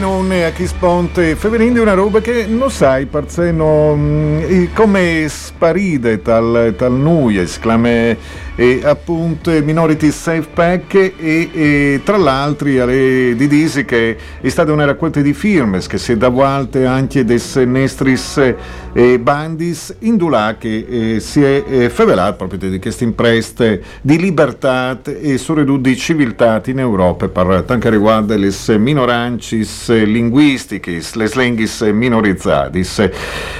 Bueno, 0.00 0.09
Benone 0.20 0.44
a 0.44 0.50
chi 0.50 0.66
sponte 0.66 1.34
Feverin 1.34 1.72
di 1.72 1.78
una 1.78 1.94
roba 1.94 2.20
che 2.20 2.44
non 2.44 2.70
sai 2.70 3.06
per 3.06 3.30
sé 3.30 3.52
non, 3.52 4.44
eh, 4.46 4.68
come 4.74 5.24
sparide 5.26 6.20
tal, 6.20 6.74
tal 6.76 6.92
noi 6.92 7.38
esclame 7.38 8.18
e 8.60 8.82
appunto 8.84 9.50
Minority 9.50 10.10
Safe 10.10 10.46
Pack 10.52 10.94
e, 10.94 11.48
e 11.50 12.00
tra 12.04 12.18
l'altro 12.18 12.68
di 12.68 13.46
Disi 13.48 13.86
che 13.86 14.18
è 14.38 14.48
stata 14.50 14.70
una 14.70 14.84
raccolta 14.84 15.22
di 15.22 15.32
firme 15.32 15.78
che 15.78 15.96
si 15.96 16.12
è 16.12 16.16
davanti 16.18 16.82
anche 16.82 17.24
dei 17.24 17.40
nestris 17.64 18.54
eh, 18.92 19.18
bandis 19.18 19.96
indulà 20.00 20.56
che 20.58 21.14
eh, 21.14 21.20
si 21.20 21.42
è 21.42 21.64
eh, 21.66 21.88
proprio 22.36 22.68
di 22.68 22.78
queste 22.78 23.04
impreste 23.04 23.82
di 24.02 24.18
libertà 24.18 25.00
e 25.02 25.38
soprattutto 25.38 25.88
di 25.88 25.96
civiltà 25.96 26.60
in 26.66 26.80
Europa 26.80 27.28
per 27.28 27.62
tanto 27.62 27.88
riguarda 27.88 28.36
le 28.36 28.52
minorancis 28.76 29.88
linguistiche, 30.10 31.00
le 31.14 31.30
linguis 31.34 31.80
minorizzate. 31.80 32.82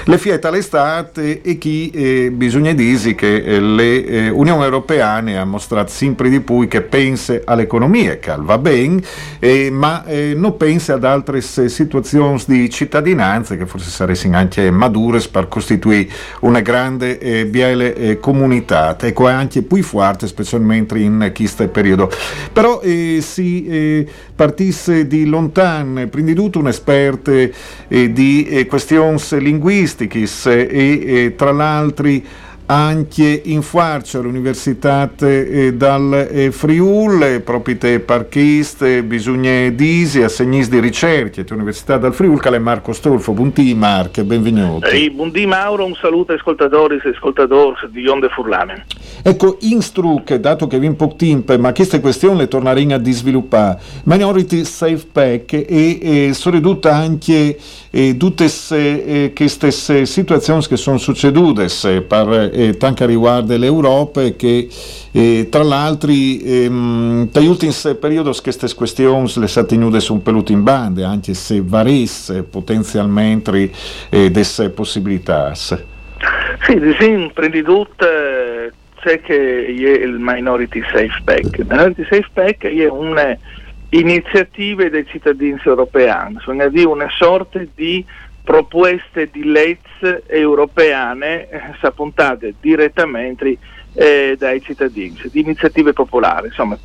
Le 0.05 0.19
fiette 0.19 0.47
all'estate 0.47 1.41
e 1.43 1.59
chi 1.59 1.91
eh, 1.91 2.31
bisogna 2.31 2.73
dire 2.73 3.15
che 3.15 3.37
eh, 3.37 3.61
le 3.61 4.05
eh, 4.05 4.29
Unione 4.29 4.65
Europeane 4.65 5.39
ha 5.39 5.45
mostrato 5.45 5.91
sempre 5.91 6.29
di 6.29 6.41
più 6.41 6.67
che 6.69 6.81
pensa 6.83 7.41
all'economia, 7.45 8.19
che 8.19 8.35
va 8.39 8.59
bene, 8.59 9.03
eh, 9.39 9.71
ma 9.71 10.05
eh, 10.05 10.35
non 10.37 10.57
pensa 10.57 10.95
ad 10.95 11.05
altre 11.05 11.39
eh, 11.39 11.69
situazioni 11.69 12.43
di 12.47 12.71
cittadinanza 12.71 13.57
che 13.57 13.67
forse 13.67 13.91
sarebbero 13.91 14.09
anche 14.37 14.71
madure 14.71 15.21
per 15.31 15.49
costituire 15.49 16.09
una 16.41 16.61
grande 16.61 17.19
e 17.19 17.47
biele 17.47 17.95
eh, 17.95 18.21
comunità, 18.21 18.97
ecco 18.99 19.27
anche 19.29 19.63
più 19.63 19.83
forte, 19.83 20.27
specialmente 20.27 20.99
in 20.99 21.31
questo 21.35 21.67
periodo. 21.69 22.11
Però 22.53 22.81
eh, 22.81 23.19
si 23.23 23.67
eh, 23.67 24.07
partisse 24.41 25.07
di 25.07 25.27
lontano, 25.27 26.09
prima 26.09 26.29
di 26.29 26.35
tutto 26.35 26.61
un 26.61 26.69
esperto 26.69 27.31
eh, 27.31 27.53
di 28.11 28.47
eh, 28.47 28.65
questioni 28.65 29.21
linguistiche 29.33 30.27
e 30.47 30.67
eh, 30.67 31.35
tra 31.37 31.53
l'altro 31.53 32.09
anche 32.71 33.43
in 33.47 33.63
Farcia 33.63 34.19
all'Università 34.21 35.11
eh, 35.19 35.75
dal 35.75 36.29
eh, 36.31 36.53
Friul, 36.53 37.41
proprio 37.41 37.77
te 37.77 37.99
parchiste, 37.99 39.03
bisogna 39.03 39.69
disi, 39.71 40.23
assegnis 40.23 40.69
di 40.69 40.79
ricerca, 40.79 41.43
Università 41.51 41.97
dal 41.97 42.15
Friul, 42.15 42.41
è 42.41 42.59
Marco 42.59 42.93
Stolfo, 42.93 43.33
buondì 43.33 43.75
Marco, 43.75 44.23
benvenuto. 44.23 44.87
Eh, 44.87 45.11
buondì 45.11 45.47
Mauro, 45.47 45.85
un 45.85 45.97
saluto 46.01 46.33
ascoltatori 46.33 47.01
e 47.03 47.09
ascoltatori 47.09 47.75
di 47.91 48.07
Onde 48.07 48.29
Furlame. 48.29 48.87
Ecco, 49.25 49.57
in 49.63 49.83
Struc, 49.83 50.33
dato 50.37 50.69
che 50.69 50.79
vi 50.79 50.87
un 50.87 50.95
po' 50.95 51.15
tempo, 51.17 51.59
ma 51.59 51.73
queste 51.73 51.99
questioni 51.99 52.39
le 52.39 52.49
torneremo 52.49 52.95
a 52.95 53.01
sviluppare, 53.05 53.81
Minority 54.05 54.65
Safe 54.65 55.07
Pack 55.11 55.53
e, 55.55 55.99
e 56.29 56.31
soprattutto 56.35 56.89
anche 56.89 57.59
e, 57.91 58.17
tutte 58.17 58.49
eh, 58.71 59.33
queste 59.35 59.73
situazioni 60.07 60.65
che 60.67 60.77
sono 60.77 60.99
succedute 60.99 61.67
per 62.07 62.51
eh, 62.61 62.77
tanto 62.77 63.07
riguardo 63.07 63.57
l'Europa 63.57 64.29
che 64.31 64.69
eh, 65.13 65.49
tra 65.51 65.63
l'altro 65.63 66.11
ehm, 66.11 67.31
negli 67.33 67.47
ultimi 67.47 67.73
periodi 67.99 68.31
queste 68.43 68.73
questioni 68.75 69.33
le 69.37 69.47
sono 69.47 69.67
tenute 69.67 70.13
un 70.13 70.23
peluto 70.23 70.53
in 70.53 70.63
bande 70.63 71.05
anche 71.05 71.35
se 71.35 71.63
varesse 71.65 72.43
potenzialmente 72.43 73.71
eh, 74.11 74.31
delle 74.31 74.71
possibilità 74.71 75.55
sì, 75.55 75.77
sì, 76.99 77.31
prima 77.33 77.49
di 77.49 77.63
tutto 77.63 78.07
c'è 79.01 79.21
che 79.21 79.67
è 79.67 80.05
il 80.05 80.17
Minority 80.19 80.83
Safe 80.83 81.21
Pack. 81.25 81.59
Il 81.59 81.67
Minority 81.69 82.05
Safe 82.05 82.29
Pack 82.33 82.67
è 82.67 82.89
un'iniziativa 82.89 84.89
dei 84.89 85.07
cittadini 85.07 85.59
europei, 85.65 86.37
sono 86.41 86.93
una 86.93 87.09
sorta 87.17 87.61
di 87.75 88.05
proposte 88.51 89.29
di 89.31 89.45
legge 89.45 90.25
europee 90.27 91.49
eh, 91.49 91.61
appuntate 91.83 92.55
direttamente 92.61 93.57
eh, 93.95 94.35
dai 94.37 94.61
cittadini, 94.61 95.17
di 95.31 95.39
iniziative 95.39 95.93
popolari, 95.93 96.49
insomma, 96.49 96.77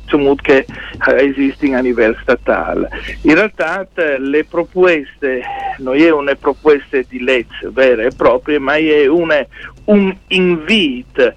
che 0.42 0.58
eh, 0.58 1.24
esistono 1.24 1.76
a 1.76 1.80
livello 1.80 2.16
statale. 2.22 2.88
In 3.22 3.34
realtà 3.34 3.84
le 4.18 4.44
proposte 4.44 5.42
non 5.78 5.96
è 5.96 6.08
una 6.12 6.36
proposta 6.36 7.00
di 7.08 7.20
legge 7.20 7.68
vera 7.72 8.04
e 8.04 8.10
propria, 8.16 8.60
ma 8.60 8.76
è 8.76 9.08
una, 9.08 9.44
un 9.86 10.16
invito 10.28 11.32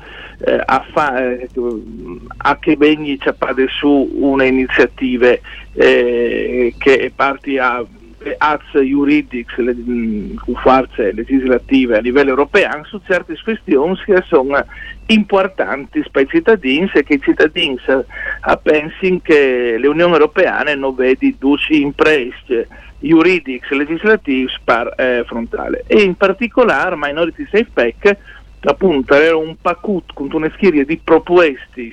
eh, 0.46 0.62
a, 0.64 0.86
fa, 0.92 1.24
a, 2.38 2.60
che 2.60 2.78
venga 2.78 3.16
ciappate 3.20 3.66
su 3.68 4.12
un'iniziativa 4.14 5.36
eh, 5.74 6.76
che 6.78 7.12
parti 7.16 7.58
a 7.58 7.84
atti 8.38 8.90
giuridici, 8.90 9.64
le, 9.64 9.76
forze 10.62 11.12
legislative 11.14 11.98
a 11.98 12.02
livello 12.02 12.30
europeo 12.30 12.84
su 12.86 13.00
certe 13.06 13.38
questioni 13.44 13.98
che 14.06 14.24
sono 14.28 14.64
importanti 15.08 16.04
per 16.12 16.24
i 16.24 16.28
cittadini 16.28 16.90
e 16.94 17.04
che 17.04 17.16
i 17.16 17.22
cittadini 17.22 17.78
pensano 18.62 19.20
che 19.22 19.78
l'Unione 19.80 20.14
Europea 20.14 20.62
non 20.76 20.96
vede 20.96 21.36
due 21.38 21.58
imprese 21.70 22.68
giuridiche 23.00 23.76
legislative 23.76 24.52
per 24.64 24.94
eh, 24.98 25.24
frontale. 25.26 25.84
E 25.88 26.02
in 26.02 26.16
particolare 26.16 26.96
Minority 26.98 27.48
Safe 27.50 27.70
Pack 27.74 28.18
appunto 28.62 29.14
era 29.14 29.38
un 29.38 29.56
pacchetto 29.60 30.14
con 30.14 30.28
una 30.34 30.52
serie 30.60 30.84
di 30.84 31.00
proposte 31.02 31.92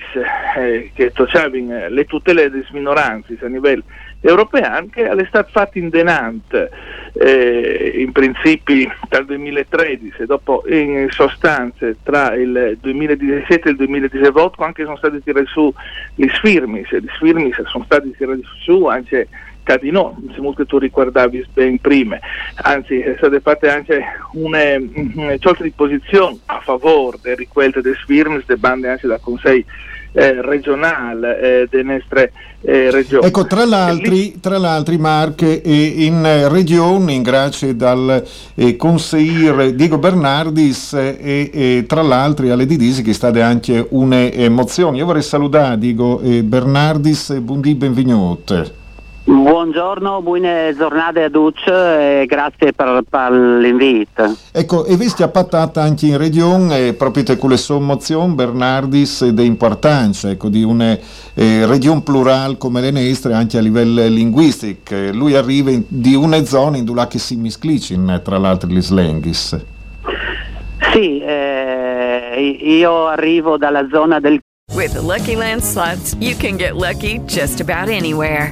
eh, 0.57 0.91
che 0.93 1.11
toccavano 1.11 1.87
le 1.87 2.05
tutele 2.05 2.49
delle 2.49 2.65
minoranze 2.71 3.37
a 3.41 3.47
livello 3.47 3.83
europeo 4.21 4.87
che 4.91 5.07
è 5.07 5.25
stato 5.27 5.49
fatto 5.51 5.77
in 5.77 5.89
denant 5.89 6.69
eh, 7.13 7.93
in 7.95 8.11
principi 8.11 8.89
dal 9.09 9.25
2013 9.25 10.21
e 10.21 10.25
dopo 10.25 10.63
in 10.67 11.07
sostanze 11.09 11.97
tra 12.03 12.33
il 12.33 12.77
2017 12.79 13.67
e 13.67 13.71
il 13.71 13.77
2018 13.77 14.63
anche 14.63 14.83
sono 14.83 14.97
stati 14.97 15.21
tirati 15.23 15.47
su 15.47 15.73
gli 16.15 16.27
sfirmis. 16.29 16.89
Gli 16.91 17.07
sfirmis 17.15 17.61
sono 17.63 17.83
stati 17.85 18.13
tirati 18.15 18.43
su 18.63 18.85
anche 18.85 19.27
Cadino, 19.67 20.17
se 20.33 20.65
tu 20.65 20.77
ricordavi 20.77 21.45
ben 21.53 21.77
prima, 21.79 22.17
anzi 22.61 22.99
è 22.99 23.15
stata 23.17 23.37
fatta 23.41 23.73
anche 23.73 24.01
una, 24.31 24.77
sorta 25.39 25.63
di 25.63 25.71
posizione 25.71 26.39
a 26.45 26.61
favore 26.61 27.17
del 27.21 27.35
riquelto 27.35 27.81
dei 27.81 27.93
sfirmis, 27.95 28.45
delle 28.45 28.59
bande 28.59 28.87
anche 28.87 29.07
dal 29.07 29.19
Consiglio 29.19 29.65
eh, 30.17 30.41
regionale 30.41 31.39
eh, 31.39 31.67
delle 31.69 31.93
nostre 31.93 32.31
eh, 32.61 32.89
regioni. 32.89 33.27
Ecco, 33.27 33.45
tra 33.45 33.65
l'altro, 33.65 34.97
Mark, 34.97 35.43
eh, 35.43 35.61
in 35.63 36.49
regione, 36.49 37.13
in 37.13 37.21
grazie 37.21 37.75
dal 37.75 38.23
eh, 38.55 38.75
consigliere 38.75 39.75
Diego 39.75 39.99
Bernardis 39.99 40.93
e, 40.93 41.51
e 41.53 41.85
tra 41.87 42.01
l'altro 42.01 42.51
alle 42.51 42.65
Didisi 42.65 43.03
che 43.03 43.13
state 43.13 43.41
anche 43.41 43.85
un'emozione. 43.87 44.97
Io 44.97 45.05
vorrei 45.05 45.21
salutare 45.21 45.77
Diego 45.77 46.19
Bernardis, 46.43 47.37
buondì 47.37 47.75
benvenuto. 47.75 48.85
Buongiorno, 49.29 50.21
buone 50.21 50.73
giornate 50.77 51.23
a 51.23 51.29
tutti 51.29 51.69
e 51.69 52.23
grazie 52.25 52.71
per, 52.71 53.03
per 53.09 53.29
l'invito. 53.33 54.37
Ecco, 54.53 54.85
e 54.85 54.95
vi 54.95 55.09
stia 55.09 55.27
patata 55.27 55.81
anche 55.81 56.05
in 56.05 56.17
regione, 56.17 56.93
proprio 56.93 57.35
con 57.35 57.49
le 57.49 57.57
sue 57.57 57.77
mozioni, 57.77 58.33
Bernardis, 58.35 59.27
di 59.27 59.45
importanza 59.45 60.29
ecco, 60.29 60.47
di 60.47 60.63
una 60.63 60.97
eh, 61.33 61.65
regione 61.65 62.03
plurale 62.03 62.57
come 62.57 62.79
le 62.79 62.91
nostre, 62.91 63.33
anche 63.33 63.57
a 63.57 63.61
livello 63.61 64.01
linguistico. 64.07 64.95
Lui 65.11 65.35
arriva 65.35 65.71
in, 65.71 65.83
di 65.89 66.15
una 66.15 66.45
zona 66.45 66.77
in 66.77 66.85
cui 66.85 67.19
si 67.19 67.35
misclicin, 67.35 68.21
tra 68.23 68.37
l'altro, 68.37 68.69
gli 68.69 68.81
slenghis. 68.81 69.61
Sì, 70.93 71.19
eh, 71.19 72.57
io 72.61 73.07
arrivo 73.07 73.57
dalla 73.57 73.85
zona 73.91 74.21
del... 74.21 74.39
With 74.73 74.93
the 74.93 75.01
Lucky 75.01 75.35
Land 75.35 75.63
slots, 75.63 76.15
you 76.17 76.33
can 76.37 76.55
get 76.55 76.75
lucky 76.75 77.19
just 77.25 77.59
about 77.59 77.89
anywhere. 77.89 78.51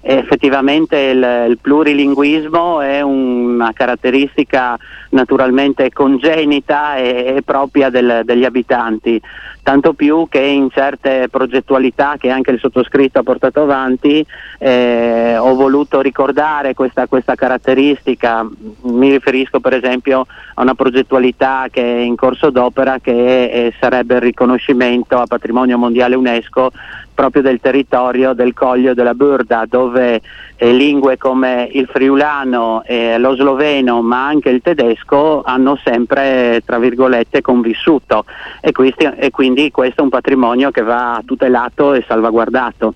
effettivamente 0.00 0.96
il, 0.96 1.46
il 1.50 1.58
plurilinguismo 1.60 2.80
è 2.80 3.00
una 3.00 3.72
caratteristica 3.72 4.78
naturalmente 5.10 5.90
congenita 5.92 6.96
e, 6.96 7.34
e 7.36 7.42
propria 7.42 7.90
del, 7.90 8.22
degli 8.24 8.44
abitanti, 8.44 9.20
tanto 9.62 9.92
più 9.94 10.26
che 10.28 10.40
in 10.40 10.70
certe 10.70 11.28
progettualità 11.30 12.16
che 12.18 12.30
anche 12.30 12.50
il 12.50 12.58
sottoscritto 12.58 13.18
ha 13.18 13.22
portato 13.22 13.62
avanti 13.62 14.24
eh, 14.58 15.36
ho 15.38 15.54
voluto 15.54 16.00
ricordare 16.00 16.74
questa, 16.74 17.06
questa, 17.06 17.34
caratteristica, 17.34 18.46
mi 18.82 19.10
riferisco 19.10 19.60
per 19.60 19.74
esempio 19.74 20.26
a 20.54 20.62
una 20.62 20.74
progettualità 20.74 21.66
che 21.70 21.82
è 21.82 22.00
in 22.00 22.16
corso 22.16 22.50
d'opera 22.50 22.98
che 23.00 23.44
eh, 23.44 23.74
sarebbe 23.80 24.16
il 24.16 24.20
riconoscimento 24.20 25.18
a 25.18 25.26
patrimonio 25.26 25.78
mondiale 25.78 26.16
UNESCO 26.16 26.70
proprio 27.18 27.42
del 27.42 27.58
territorio 27.60 28.32
del 28.32 28.54
Coglio 28.54 28.94
della 28.94 29.12
Burda, 29.12 29.64
dove 29.68 30.20
eh, 30.54 30.72
lingue 30.72 31.16
come 31.18 31.68
il 31.72 31.88
friulano, 31.92 32.84
eh, 32.86 33.18
lo 33.18 33.34
sloveno, 33.34 34.02
ma 34.02 34.24
anche 34.24 34.50
il 34.50 34.62
tedesco 34.62 35.42
hanno 35.42 35.76
sempre, 35.82 36.62
tra 36.64 36.78
virgolette, 36.78 37.40
convissuto 37.40 38.24
e, 38.60 38.70
questi, 38.70 39.10
e 39.16 39.32
quindi 39.32 39.72
questo 39.72 40.02
è 40.02 40.04
un 40.04 40.10
patrimonio 40.10 40.70
che 40.70 40.82
va 40.82 41.20
tutelato 41.26 41.92
e 41.94 42.04
salvaguardato. 42.06 42.94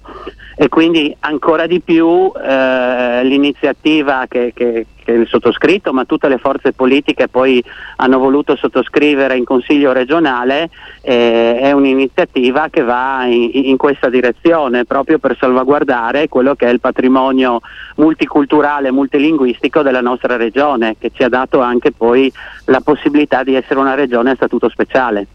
E 0.55 0.69
quindi 0.69 1.15
ancora 1.21 1.67
di 1.67 1.81
più 1.81 2.31
eh, 2.35 3.25
l'iniziativa 3.25 4.27
che, 4.29 4.53
che, 4.55 4.87
che 5.03 5.13
il 5.13 5.27
sottoscritto, 5.27 5.93
ma 5.93 6.05
tutte 6.05 6.29
le 6.29 6.39
forze 6.39 6.73
politiche 6.73 7.29
poi 7.29 7.63
hanno 7.97 8.19
voluto 8.19 8.57
sottoscrivere 8.57 9.37
in 9.37 9.45
Consiglio 9.45 9.93
regionale, 9.93 10.71
eh, 11.01 11.59
è 11.59 11.73
un'iniziativa 11.73 12.69
che 12.71 12.83
va 12.83 13.25
in, 13.27 13.51
in, 13.53 13.77
questa 13.77 14.09
direzione, 14.09 14.85
proprio 14.85 15.19
per 15.19 15.37
salvaguardare 15.39 16.29
quello 16.29 16.55
che 16.55 16.67
è 16.67 16.71
il 16.71 16.81
patrimonio 16.81 17.61
multiculturale 17.97 18.89
e 18.89 18.93
multilinguistico 18.93 19.83
della 19.83 20.01
nostra 20.01 20.37
regione, 20.37 20.97
che 20.99 21.11
ci 21.15 21.23
ha 21.23 21.29
dato 21.29 21.61
anche 21.61 21.93
poi 21.93 22.33
la 22.67 22.81
possibilità 22.81 23.43
di 23.43 23.55
essere 23.55 23.81
una 23.81 23.95
regione 23.95 24.31
a 24.31 24.35
statuto 24.35 24.69
speciale. 24.69 25.27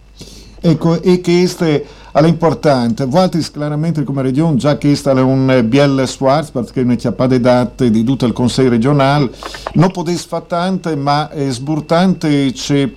Ecco, 0.59 1.01
e 1.01 1.21
questo 1.21 1.65
è 1.65 1.83
importante. 2.25 3.05
Volte 3.05 3.37
chiaramente 3.39 4.03
come 4.03 4.23
regione 4.23 4.55
già 4.55 4.75
questo 4.77 5.11
è 5.11 5.21
un 5.21 5.63
biel 5.65 6.07
sforzo 6.07 6.51
perché 6.53 6.83
noi 6.83 6.97
ci 6.97 7.05
abbiamo 7.05 7.37
date 7.37 7.91
di 7.91 8.03
tutto 8.03 8.25
il 8.25 8.33
Consiglio 8.33 8.69
regionale. 8.69 9.29
Non 9.73 9.91
potete 9.91 10.17
fare 10.17 10.45
tante, 10.47 10.95
ma 10.95 11.29
è 11.29 11.47
sburtante 11.51 12.51
c'è 12.53 12.89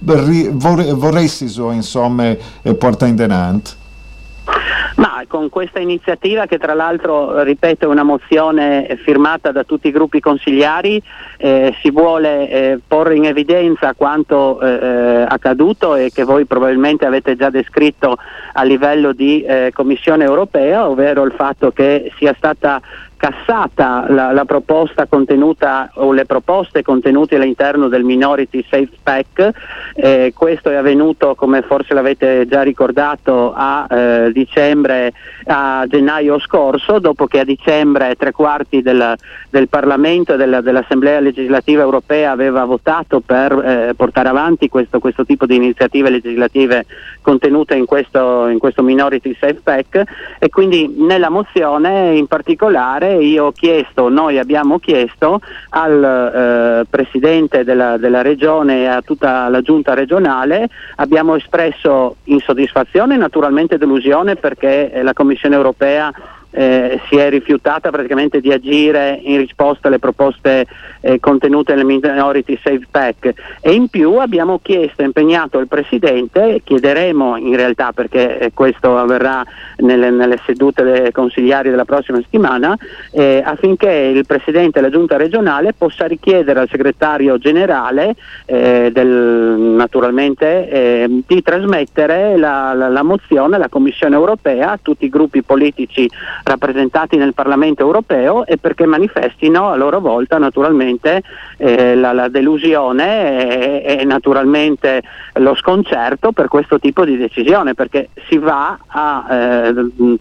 vorresti 0.00 1.44
insomma 1.44 2.36
portare 2.76 3.10
in 3.10 3.16
denante. 3.16 3.82
Ma 4.96 5.24
con 5.26 5.48
questa 5.48 5.80
iniziativa 5.80 6.46
che 6.46 6.58
tra 6.58 6.72
l'altro, 6.72 7.42
ripeto, 7.42 7.86
è 7.86 7.88
una 7.88 8.04
mozione 8.04 8.96
firmata 9.02 9.50
da 9.50 9.64
tutti 9.64 9.88
i 9.88 9.90
gruppi 9.90 10.20
consigliari, 10.20 11.02
eh, 11.36 11.74
si 11.80 11.90
vuole 11.90 12.48
eh, 12.48 12.78
porre 12.86 13.16
in 13.16 13.24
evidenza 13.24 13.94
quanto 13.94 14.60
eh, 14.60 14.68
eh 14.68 15.22
accaduto 15.26 15.96
e 15.96 16.10
che 16.12 16.22
voi 16.22 16.44
probabilmente 16.44 17.06
avete 17.06 17.34
già 17.34 17.50
descritto 17.50 18.18
a 18.52 18.62
livello 18.62 19.12
di 19.12 19.42
eh, 19.42 19.70
Commissione 19.74 20.24
europea, 20.24 20.88
ovvero 20.88 21.24
il 21.24 21.32
fatto 21.32 21.72
che 21.72 22.12
sia 22.16 22.34
stata 22.36 22.80
cassata 23.24 24.04
la, 24.10 24.32
la, 24.32 24.44
proposta 24.44 25.06
contenuta 25.06 25.90
o 25.94 26.12
le 26.12 26.26
proposte 26.26 26.82
contenute 26.82 27.36
all'interno 27.36 27.88
del 27.88 28.04
Minority 28.04 28.62
Safe 28.68 28.90
Pack, 29.02 29.50
eh, 29.94 30.34
questo 30.36 30.68
è 30.68 30.74
avvenuto 30.74 31.34
come 31.34 31.62
forse 31.62 31.94
l'avete 31.94 32.46
già 32.46 32.60
ricordato 32.60 33.54
a 33.56 33.86
eh, 33.88 34.30
dicembre, 34.30 35.14
a 35.46 35.86
gennaio 35.88 36.38
scorso, 36.38 36.98
dopo 36.98 37.26
che 37.26 37.40
a 37.40 37.44
dicembre 37.44 38.14
tre 38.16 38.32
quarti 38.32 38.82
del, 38.82 39.14
del 39.48 39.68
Parlamento 39.68 40.34
e 40.34 40.36
del, 40.36 40.60
dell'Assemblea 40.62 41.20
legislativa 41.20 41.80
europea 41.80 42.30
aveva 42.30 42.66
votato 42.66 43.20
per 43.20 43.52
eh, 43.52 43.94
portare 43.96 44.28
avanti 44.28 44.68
questo, 44.68 44.98
questo, 44.98 45.24
tipo 45.24 45.46
di 45.46 45.56
iniziative 45.56 46.10
legislative 46.10 46.84
contenute 47.22 47.74
in 47.74 47.86
questo, 47.86 48.48
in 48.48 48.58
questo 48.58 48.82
Minority 48.82 49.34
Safe 49.40 49.60
Pack. 49.62 50.02
E 50.38 50.50
quindi 50.50 50.94
nella 50.98 51.30
mozione 51.30 52.16
in 52.16 52.26
particolare 52.26 53.13
io 53.14 53.46
ho 53.46 53.52
chiesto, 53.52 54.08
noi 54.08 54.38
abbiamo 54.38 54.78
chiesto 54.78 55.40
al 55.70 56.82
eh, 56.82 56.86
Presidente 56.88 57.64
della, 57.64 57.96
della, 57.96 58.22
Regione 58.22 58.82
e 58.82 58.86
a 58.86 59.02
tutta 59.02 59.48
la 59.48 59.60
Giunta 59.60 59.94
regionale, 59.94 60.68
abbiamo 60.96 61.36
espresso 61.36 62.16
insoddisfazione 62.24 63.14
e 63.14 63.18
naturalmente 63.18 63.78
delusione 63.78 64.36
perché 64.36 65.00
la 65.02 65.12
Commissione 65.12 65.54
europea 65.56 66.12
eh, 66.54 67.00
si 67.08 67.16
è 67.16 67.28
rifiutata 67.30 67.90
praticamente 67.90 68.40
di 68.40 68.52
agire 68.52 69.18
in 69.22 69.38
risposta 69.38 69.88
alle 69.88 69.98
proposte 69.98 70.66
eh, 71.00 71.18
contenute 71.18 71.74
nel 71.74 71.84
Minority 71.84 72.58
Safe 72.62 72.86
Pack. 72.90 73.32
E 73.60 73.72
in 73.72 73.88
più 73.88 74.16
abbiamo 74.16 74.60
chiesto, 74.62 75.02
impegnato 75.02 75.58
il 75.58 75.66
Presidente, 75.66 76.60
chiederemo 76.62 77.36
in 77.36 77.56
realtà 77.56 77.92
perché 77.92 78.38
eh, 78.38 78.50
questo 78.54 78.96
avverrà 78.96 79.44
nelle, 79.78 80.10
nelle, 80.10 80.38
sedute 80.46 81.10
consigliari 81.12 81.70
della 81.70 81.84
prossima 81.84 82.18
settimana, 82.18 82.76
eh, 83.10 83.42
affinché 83.44 83.90
il 83.90 84.24
Presidente 84.24 84.80
della 84.80 84.92
Giunta 84.92 85.16
regionale 85.16 85.72
possa 85.72 86.06
richiedere 86.06 86.60
al 86.60 86.68
Segretario 86.68 87.38
Generale 87.38 88.14
eh, 88.46 88.90
del, 88.92 89.08
naturalmente 89.08 90.68
eh, 90.68 91.22
di 91.26 91.42
trasmettere 91.42 92.36
la, 92.36 92.72
la, 92.74 92.88
la 92.88 93.02
mozione 93.02 93.56
alla 93.56 93.68
Commissione 93.68 94.14
europea 94.14 94.72
a 94.72 94.78
tutti 94.80 95.04
i 95.04 95.08
gruppi 95.08 95.42
politici 95.42 96.08
rappresentati 96.44 97.16
nel 97.16 97.34
Parlamento 97.34 97.82
europeo 97.82 98.44
e 98.46 98.58
perché 98.58 98.86
manifestino 98.86 99.70
a 99.70 99.76
loro 99.76 99.98
volta 99.98 100.38
naturalmente 100.38 101.22
eh, 101.56 101.94
la, 101.94 102.12
la, 102.12 102.28
delusione 102.28 103.82
e, 103.82 104.00
e, 104.00 104.04
naturalmente 104.04 105.02
lo 105.34 105.54
sconcerto 105.54 106.32
per 106.32 106.48
questo 106.48 106.78
tipo 106.78 107.04
di 107.04 107.16
decisione 107.16 107.74
perché 107.74 108.10
si 108.28 108.36
va 108.36 108.78
a, 108.86 109.26
eh, 109.30 109.74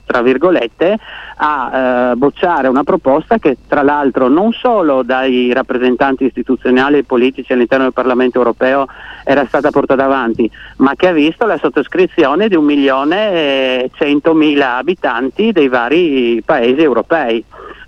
tra 0.05 0.21
virgolette, 0.21 0.97
a 1.35 2.11
eh, 2.11 2.15
bocciare 2.15 2.69
una 2.69 2.83
proposta 2.83 3.37
che 3.37 3.57
tra 3.67 3.83
l'altro 3.83 4.29
non 4.29 4.53
solo 4.53 5.03
dai 5.03 5.51
rappresentanti 5.51 6.25
istituzionali 6.25 6.99
e 6.99 7.03
politici 7.03 7.51
all'interno 7.51 7.83
del 7.83 7.93
Parlamento 7.93 8.37
europeo 8.37 8.87
era 9.25 9.45
stata 9.45 9.71
portata 9.71 10.05
avanti, 10.05 10.49
ma 10.77 10.95
che 10.95 11.07
ha 11.09 11.11
visto 11.13 11.45
la 11.45 11.57
sottoscrizione 11.57 12.47
di 12.47 12.55
un 12.55 12.63
milione 12.63 13.31
e 13.31 13.91
centomila 13.93 14.77
abitanti 14.77 15.51
dei 15.51 15.67
vari 15.67 16.12
paesi 16.45 16.81
europei. 16.83 17.43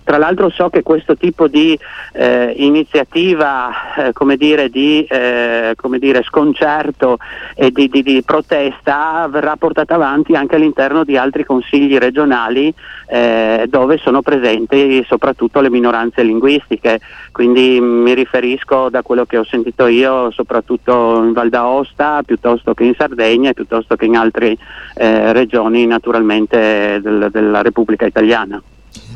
Tra 0.06 0.18
l'altro 0.18 0.50
so 0.50 0.68
che 0.68 0.84
questo 0.84 1.16
tipo 1.16 1.48
di 1.48 1.76
eh, 2.12 2.54
iniziativa 2.58 3.70
eh, 3.96 4.12
come 4.12 4.36
dire, 4.36 4.68
di 4.68 5.04
eh, 5.04 5.74
come 5.74 5.98
dire, 5.98 6.22
sconcerto 6.22 7.18
e 7.56 7.72
di, 7.72 7.88
di, 7.88 8.04
di, 8.04 8.22
protesta 8.22 9.26
verrà 9.28 9.56
portata 9.56 9.96
avanti 9.96 10.36
anche 10.36 10.54
all'interno 10.54 11.02
di 11.02 11.16
altri 11.16 11.44
consigli 11.44 11.98
regionali 11.98 12.72
eh, 13.08 13.66
dove 13.68 13.96
sono 13.96 14.22
presenti 14.22 15.04
soprattutto 15.08 15.60
le 15.60 15.70
minoranze 15.70 16.22
linguistiche. 16.22 17.00
Quindi 17.32 17.80
mi 17.80 18.14
riferisco 18.14 18.88
da 18.88 19.02
quello 19.02 19.24
che 19.24 19.38
ho 19.38 19.44
sentito 19.44 19.88
io 19.88 20.30
soprattutto 20.30 21.20
in 21.24 21.32
Val 21.32 21.48
d'Aosta 21.48 22.22
piuttosto 22.24 22.74
che 22.74 22.84
in 22.84 22.94
Sardegna 22.96 23.50
e 23.50 23.54
piuttosto 23.54 23.96
che 23.96 24.04
in 24.04 24.14
altre 24.14 24.56
eh, 24.94 25.32
regioni 25.32 25.84
naturalmente 25.84 27.00
del, 27.02 27.26
della 27.32 27.62
Repubblica 27.62 28.06
Italiana. 28.06 28.62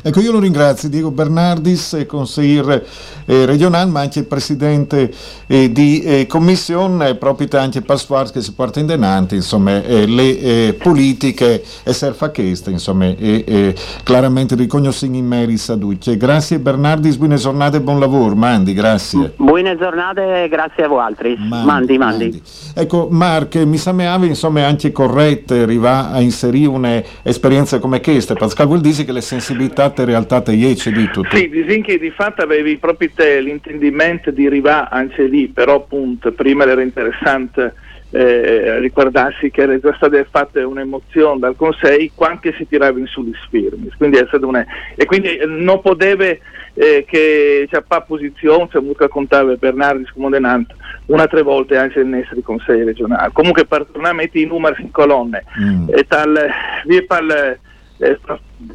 Ecco, 0.03 0.19
io 0.19 0.31
lo 0.31 0.39
ringrazio 0.39 0.89
Diego 0.89 1.11
Bernardis, 1.11 2.05
consigliere 2.07 2.83
eh, 3.25 3.45
regionale, 3.45 3.91
ma 3.91 3.99
anche 3.99 4.23
presidente 4.23 5.13
eh, 5.45 5.71
di 5.71 6.01
eh, 6.01 6.25
commissione, 6.25 7.13
proprio 7.13 7.47
anche 7.59 7.81
Pasquars 7.81 8.31
che 8.31 8.41
si 8.41 8.53
porta 8.53 8.79
in 8.79 8.87
denante, 8.87 9.35
insomma, 9.35 9.83
eh, 9.83 10.07
le 10.07 10.39
eh, 10.39 10.73
politiche 10.73 11.63
e 11.83 11.93
serfa 11.93 12.31
queste, 12.31 12.71
insomma, 12.71 13.05
e 13.05 13.75
chiaramente 14.03 14.55
riconosciamo 14.55 15.15
in 15.15 15.25
merito 15.27 15.73
a 15.73 15.77
tutti. 15.77 16.17
Grazie 16.17 16.57
Bernardis, 16.57 17.17
buone 17.17 17.35
giornate 17.35 17.77
e 17.77 17.81
buon 17.81 17.99
lavoro, 17.99 18.35
Mandi, 18.35 18.73
grazie. 18.73 19.33
Buone 19.37 19.77
giornate, 19.77 20.47
grazie 20.49 20.85
a 20.85 20.87
voi 20.87 21.01
altri. 21.01 21.35
Mandi, 21.37 21.97
mandi. 21.97 21.97
mandi. 21.97 22.41
Ecco, 22.73 23.07
Mark, 23.11 23.55
mi 23.57 23.77
sembrava 23.77 24.25
insomma 24.25 24.65
anche 24.65 24.91
corretto 24.91 25.53
arrivare 25.53 26.15
a 26.15 26.21
inserire 26.21 26.69
un'esperienza 26.69 27.77
come 27.77 28.01
questa, 28.01 28.33
perché 28.33 28.65
vuol 28.65 28.81
dire 28.81 29.05
che 29.05 29.11
le 29.11 29.21
sensibilità 29.21 29.89
in 29.99 30.07
realtà 30.07 30.41
ieci 30.51 30.91
di 30.91 31.09
tutto. 31.11 31.35
Sì, 31.35 31.49
disin 31.49 31.83
che 31.83 31.99
di 31.99 32.11
fatto 32.11 32.41
avevi 32.41 32.77
proprio 32.77 33.09
te 33.13 33.41
l'intendimento 33.41 34.31
di 34.31 34.45
arrivare 34.45 34.87
anche 34.91 35.23
lì, 35.23 35.47
però 35.49 35.75
appunto 35.75 36.31
prima 36.31 36.63
era 36.63 36.81
interessante 36.81 37.73
eh, 38.11 38.79
ricordarsi 38.79 39.49
che 39.51 39.61
era 39.61 39.79
già 39.79 39.93
stata 39.95 40.23
fatta 40.29 40.65
un'emozione 40.65 41.39
dal 41.39 41.55
Consiglio 41.55 42.11
quando 42.13 42.51
si 42.57 42.67
tirava 42.67 42.99
in 42.99 43.07
su 43.07 43.23
gli 43.23 43.33
sfirmi, 43.45 43.89
quindi 43.97 44.19
una, 44.41 44.65
e 44.95 45.05
quindi 45.05 45.37
eh, 45.37 45.45
non 45.45 45.81
poteva 45.81 46.25
eh, 46.25 47.05
che 47.07 47.67
c'è 47.69 47.81
pas 47.81 48.03
posizione, 48.05 48.67
c'è 48.69 48.79
molto 48.79 49.07
contava 49.07 49.55
Bernardi 49.55 50.05
scomodenante 50.05 50.75
una 51.07 51.27
tre 51.27 51.41
volte 51.41 51.77
anche 51.77 52.03
nel 52.03 52.21
essere 52.21 52.41
consiglio 52.41 52.85
regionale. 52.85 53.31
Comunque 53.33 53.65
per 53.65 53.85
tornare 53.91 54.13
a 54.13 54.17
mettere 54.17 54.43
i 54.43 54.47
numeri 54.47 54.81
in 54.81 54.91
colonne, 54.91 55.43
mm. 55.59 55.87
e 55.89 56.05
tal, 56.07 56.37
vi 56.85 57.03
parla 57.03 57.57
eh, 58.01 58.19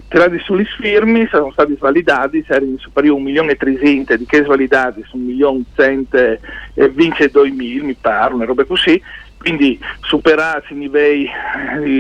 tirati 0.09 0.39
sugli 0.39 0.65
sfirmi 0.65 1.27
sono 1.29 1.51
stati 1.51 1.75
svalidati, 1.77 2.45
erano 2.47 2.79
superiori 2.79 3.17
a 3.17 3.19
un 3.19 3.25
milione 3.25 3.53
e 3.53 3.57
trecento 3.57 4.17
di 4.17 4.25
che 4.25 4.45
svalidati? 4.45 5.03
Su 5.05 5.17
un 5.17 5.25
milione 5.25 5.65
cento 5.75 6.17
e 6.17 6.89
vince 6.91 7.29
2000 7.29 7.85
mi 7.85 7.97
pare, 8.01 8.35
una 8.35 8.45
roba 8.45 8.65
così, 8.65 9.03
quindi 9.39 9.79
superati 10.03 10.75
i 10.75 10.79
livelli 10.79 11.25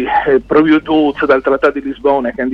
eh, 0.04 0.40
prodotti 0.46 1.26
dal 1.26 1.42
Trattato 1.42 1.78
di 1.78 1.82
Lisbona 1.82 2.30
che 2.30 2.42
hanno 2.42 2.50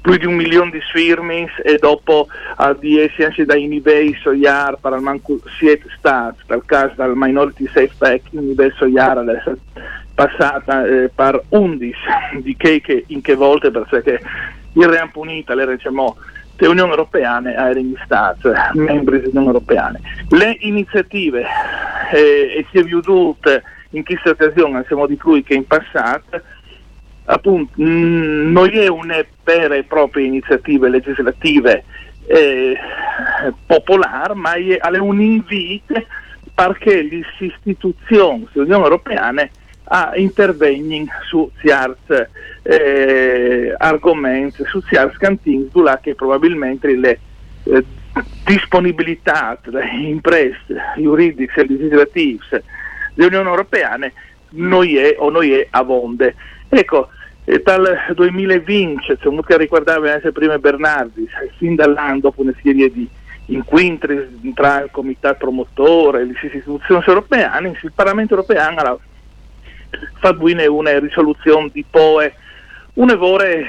più 0.00 0.16
di 0.16 0.24
un 0.24 0.34
milione 0.34 0.70
di 0.70 0.80
sfirmi 0.80 1.46
e 1.62 1.76
dopo 1.78 2.28
a 2.56 2.72
di 2.72 2.98
essi 2.98 3.22
anche 3.22 3.44
dai 3.44 3.68
livelli 3.68 4.16
soiar 4.22 4.78
per 4.80 4.94
il 4.94 5.00
manco 5.00 5.38
siete 5.58 5.88
stati, 5.98 6.42
dal 6.46 6.64
caso 6.64 6.94
del 6.96 7.12
Minority 7.14 7.66
Safe 7.66 7.92
Pack, 7.98 8.22
il 8.30 8.46
livello 8.46 8.72
soiar 8.76 9.22
passata 10.20 10.84
eh, 10.84 11.10
per 11.14 11.42
11 11.48 11.96
di 12.42 12.54
che, 12.56 12.82
che 12.82 13.04
in 13.06 13.22
che 13.22 13.34
volte 13.34 13.70
perché 13.70 14.20
il 14.74 14.86
Ream 14.86 15.08
Punita, 15.08 15.54
le 15.54 15.66
diciamo, 15.66 16.16
le 16.56 16.66
Unioni 16.66 16.90
Europeane 16.90 17.54
erano 17.54 17.80
gli 17.80 17.96
Stati, 18.04 18.48
membri 18.74 19.20
dell'Unione 19.20 19.46
Europea. 19.46 19.92
Le 20.28 20.56
iniziative 20.60 21.44
eh, 22.12 22.58
e 22.58 22.66
si 22.70 22.78
è 22.78 22.82
vedute 22.82 23.62
in 23.90 24.04
questa 24.04 24.30
occasione, 24.30 24.84
siamo 24.86 25.06
di 25.06 25.16
cui 25.16 25.42
che 25.42 25.54
in 25.54 25.66
passato, 25.66 26.40
appunto 27.24 27.80
mh, 27.80 28.52
non 28.52 28.70
è 28.72 28.88
una 28.88 29.24
vera 29.42 29.74
e 29.74 29.84
propria 29.84 30.26
iniziativa 30.26 30.88
legislative 30.88 31.82
eh, 32.26 32.78
popolare, 33.66 34.34
ma 34.34 34.52
è 34.52 34.98
un 34.98 35.20
invito 35.20 36.04
perché 36.54 37.02
le 37.02 37.22
istituzioni 37.38 38.46
dell'Unione 38.52 38.84
Europea 38.84 39.30
a 39.92 40.12
intervenire 40.14 41.10
su 41.26 41.50
certi 41.60 42.14
eh, 42.62 43.74
argomenti, 43.76 44.64
su 44.66 44.80
certi 44.82 45.16
cantini, 45.18 45.68
che 46.00 46.14
probabilmente 46.14 46.94
le 46.96 47.18
eh, 47.64 47.84
disponibilità 48.44 49.58
delle 49.62 49.90
imprese 49.90 50.76
giuridiche 50.96 51.60
e 51.60 51.66
legislative 51.66 52.62
dell'Unione 53.14 53.48
Europea 53.48 53.96
non 54.50 54.86
è 54.86 55.16
o 55.18 55.30
non 55.30 55.44
è 55.44 55.66
a 55.70 55.82
vonde. 55.82 56.34
Ecco, 56.68 57.08
dal 57.64 58.12
2020, 58.14 59.18
come 59.22 59.42
che 59.42 59.56
ricordava 59.56 60.12
anche 60.12 60.30
prima 60.30 60.58
Bernardi, 60.58 61.28
fin 61.58 61.74
dall'anno 61.74 62.20
dopo 62.20 62.42
una 62.42 62.54
serie 62.62 62.92
di 62.92 63.08
incontri 63.46 64.52
tra 64.54 64.84
il 64.84 64.90
comitato 64.92 65.38
promotore 65.38 66.20
e 66.20 66.24
le 66.26 66.32
istituzioni 66.40 67.02
europee, 67.04 67.50
il 67.82 67.92
Parlamento 67.92 68.34
europeo 68.34 68.60
ha 68.60 68.98
fatto 70.18 70.44
una 70.44 70.98
risoluzione 70.98 71.70
di 71.72 71.84
POE, 71.88 72.34
una 72.94 73.14
vore 73.16 73.66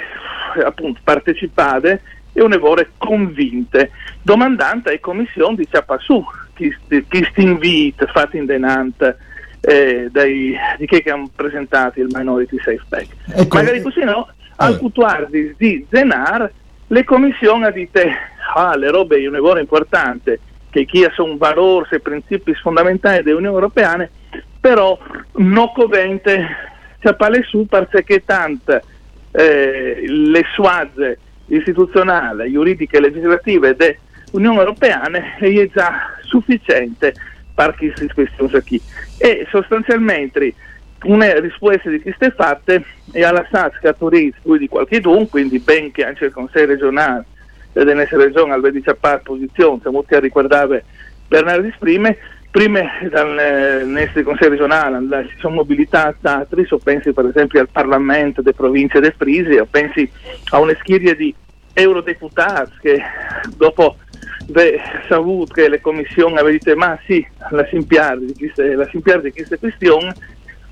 appunto 0.64 1.00
partecipate 1.04 2.02
e 2.34 2.42
una 2.42 2.58
vore 2.58 2.92
convinte, 2.98 3.92
domandante 4.22 4.90
alle 4.90 5.00
commissioni 5.00 5.56
di 5.56 5.68
Ciapassù, 5.70 6.24
chi 6.54 6.74
sti 6.80 7.42
invito 7.42 8.06
fatti 8.08 8.38
in 8.38 8.46
denante 8.46 9.18
eh, 9.62 10.10
dai, 10.12 10.56
di 10.78 10.88
chi 10.88 11.02
che 11.02 11.12
hanno 11.12 11.30
presentato 11.36 12.00
il 12.00 12.08
Minority 12.12 12.58
Safe 12.58 12.82
Pack. 12.88 13.08
Ecco, 13.36 13.58
Magari 13.58 13.82
così 13.82 14.04
no, 14.04 14.28
al 14.58 14.78
cutuardi 14.78 15.56
di 15.58 15.86
Zenar, 15.90 16.52
le 16.88 17.04
commissioni 17.04 17.64
hanno 17.64 17.74
detto, 17.74 18.02
ah, 18.56 18.76
le 18.76 18.90
robe 18.90 19.18
è 19.18 19.28
un 19.28 19.34
lavoro 19.34 19.60
importante, 19.60 20.40
che 20.70 20.86
chi 20.86 21.06
sono 21.14 21.38
valori 21.38 21.88
e 21.92 22.00
principi 22.00 22.54
fondamentali 22.56 23.24
dell'Unione 23.24 23.54
Europea, 23.54 24.10
però 24.60 24.98
non 25.42 25.72
covente 25.74 26.46
c'è 27.00 27.16
su 27.44 27.66
perché 27.68 28.24
tante 28.24 28.82
eh, 29.32 30.04
le 30.06 30.44
suazze 30.54 31.18
istituzionali, 31.48 32.52
giuridiche 32.52 32.98
e 32.98 33.02
legislative 33.02 33.76
dell'Unione 33.76 34.60
Europea 34.60 35.02
è 35.04 35.70
già 35.74 36.16
sufficiente 36.22 37.14
per 37.54 37.76
queste 37.76 38.08
questioni 38.14 38.62
qui. 38.64 38.82
E 39.18 39.48
sostanzialmente 39.50 40.54
una 41.04 41.40
risposta 41.40 41.90
di 41.90 42.02
queste 42.02 42.32
fatte 42.32 42.84
è 43.12 43.24
alla 43.24 43.46
SASCA 43.52 43.94
Turismo 43.94 44.56
di 44.56 44.68
qualche 44.68 45.00
dun, 45.00 45.28
quindi 45.28 45.60
ben 45.60 45.92
che 45.92 46.06
anche 46.06 46.26
il 46.26 46.32
Consiglio 46.32 46.68
regionale 46.68 47.26
della 47.74 47.94
nostra 47.94 48.18
regione 48.18 48.54
al 48.54 48.62
20 48.62 48.84
posizione, 49.24 49.80
siamo 49.82 50.04
che 50.04 50.20
ricordava 50.20 50.80
Bernardo 51.28 51.68
esprime, 51.68 52.18
prima 52.52 52.82
dal 53.10 53.84
nostro 53.88 54.24
Consiglio 54.24 54.50
regionale 54.50 55.28
si 55.30 55.40
sono 55.40 55.56
mobilitati 55.56 56.28
altri, 56.28 56.66
so 56.66 56.78
pensi 56.78 57.14
per 57.14 57.26
esempio 57.26 57.62
al 57.62 57.70
Parlamento 57.70 58.42
delle 58.42 58.56
province 58.56 59.00
del 59.00 59.16
Frisi, 59.18 59.56
o 59.56 59.66
pensi 59.66 60.10
a 60.52 60.60
una 60.60 60.76
schiera 60.80 61.14
di 61.14 61.34
eurodeputati 61.74 62.74
che 62.82 63.02
dopo 63.56 63.96
aver 64.50 65.06
saputo 65.08 65.54
che 65.54 65.70
le 65.70 65.80
commissioni 65.80 66.34
avevano 66.34 66.52
detto 66.52 66.76
ma 66.76 67.00
sì, 67.06 67.26
la 67.52 67.66
simpiare 67.70 68.20
di 68.20 68.36
queste, 68.38 68.76
la 68.76 68.88
queste 69.32 69.58
questioni 69.58 70.14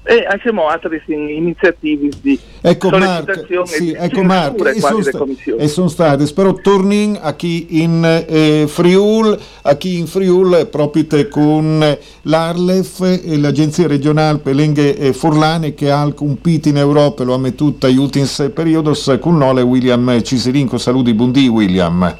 e 0.09 0.25
abbiamo 0.27 0.65
altre 0.65 1.03
iniziative 1.05 2.09
di 2.19 2.39
Ecco 2.61 2.89
Marco, 2.89 3.65
sì, 3.65 3.85
di 3.85 3.93
ecco 3.93 4.23
Marco, 4.23 4.65
e 4.65 4.79
sono, 4.79 5.01
sta- 5.03 5.25
e 5.55 5.67
sono 5.67 5.87
state, 5.87 6.25
però 6.33 6.53
tornin 6.53 7.17
a 7.21 7.35
chi 7.35 7.83
in 7.83 8.03
eh, 8.27 8.65
Friul, 8.67 9.39
a 9.61 9.75
chi 9.75 9.99
in 9.99 10.07
Friul 10.07 10.67
proprio 10.69 11.05
te 11.05 11.27
con 11.29 11.97
l'Arlef 12.23 13.01
e 13.23 13.37
l'Agenzia 13.37 13.87
regionale 13.87 14.39
per 14.39 14.55
le 14.55 14.63
lingue 14.63 14.97
eh, 14.97 15.13
furlane 15.13 15.75
che 15.75 15.91
ha 15.91 16.11
compito 16.11 16.69
in 16.69 16.77
Europa, 16.77 17.23
lo 17.23 17.35
ha 17.35 17.39
mettuto 17.39 17.85
agli 17.85 17.97
ultimi 17.97 18.27
periodi, 18.51 18.91
con 19.19 19.37
nole 19.37 19.61
William 19.61 20.21
Cisirinco, 20.23 20.79
saluti, 20.79 21.13
buondì 21.13 21.47
William. 21.47 22.17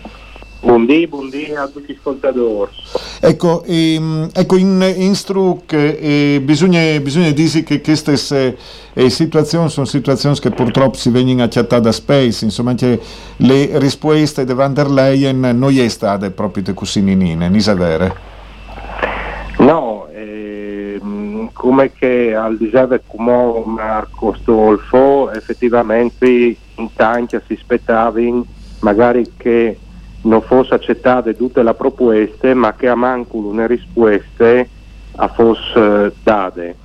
Buondì, 0.61 1.07
buondì 1.07 1.53
a 1.55 1.67
tutti 1.67 1.93
gli 1.93 1.97
ascoltatori. 1.97 2.71
Ecco, 3.21 3.63
ehm, 3.63 4.29
ecco 4.33 4.57
in, 4.57 4.93
in 4.97 5.15
Struc 5.15 5.71
eh, 5.71 6.41
bisogna, 6.43 6.99
bisogna 6.99 7.31
dire 7.31 7.63
che 7.63 7.79
queste 7.79 8.57
eh, 8.93 9.09
situazioni 9.09 9.69
sono 9.69 9.85
situazioni 9.85 10.37
che 10.37 10.49
purtroppo 10.49 10.97
si 10.97 11.09
vengono 11.11 11.43
accettate 11.43 11.81
da 11.81 11.91
Space, 11.93 12.43
insomma 12.43 12.73
che 12.73 12.99
le 13.37 13.79
risposte 13.79 14.43
di 14.43 14.53
van 14.53 14.73
der 14.73 14.89
Leyen 14.89 15.39
non 15.39 15.77
è 15.77 15.87
state 15.87 16.31
proprio 16.31 16.73
così 16.73 17.01
ninine, 17.01 17.47
non 17.47 17.57
è 17.57 17.75
vero? 17.75 18.15
No, 19.59 20.07
ehm, 20.13 21.51
come 21.53 21.93
che 21.93 22.35
al 22.35 22.57
di 22.57 22.69
là 22.69 22.85
di 22.85 22.99
come 23.07 23.63
Marco 23.65 24.35
Stolfo, 24.41 25.31
effettivamente 25.31 26.27
in 26.27 26.93
tanti 26.95 27.39
si 27.47 27.53
aspettavano 27.53 28.45
magari 28.79 29.25
che 29.37 29.77
non 30.21 30.41
fosse 30.41 30.73
accettata 30.73 31.31
tutte 31.33 31.63
le 31.63 31.73
proposte, 31.73 32.53
ma 32.53 32.73
che 32.73 32.87
a 32.87 32.95
manco 32.95 33.51
le 33.53 33.67
risposte 33.67 34.69
a 35.15 35.27
fosse 35.27 36.13
date. 36.23 36.75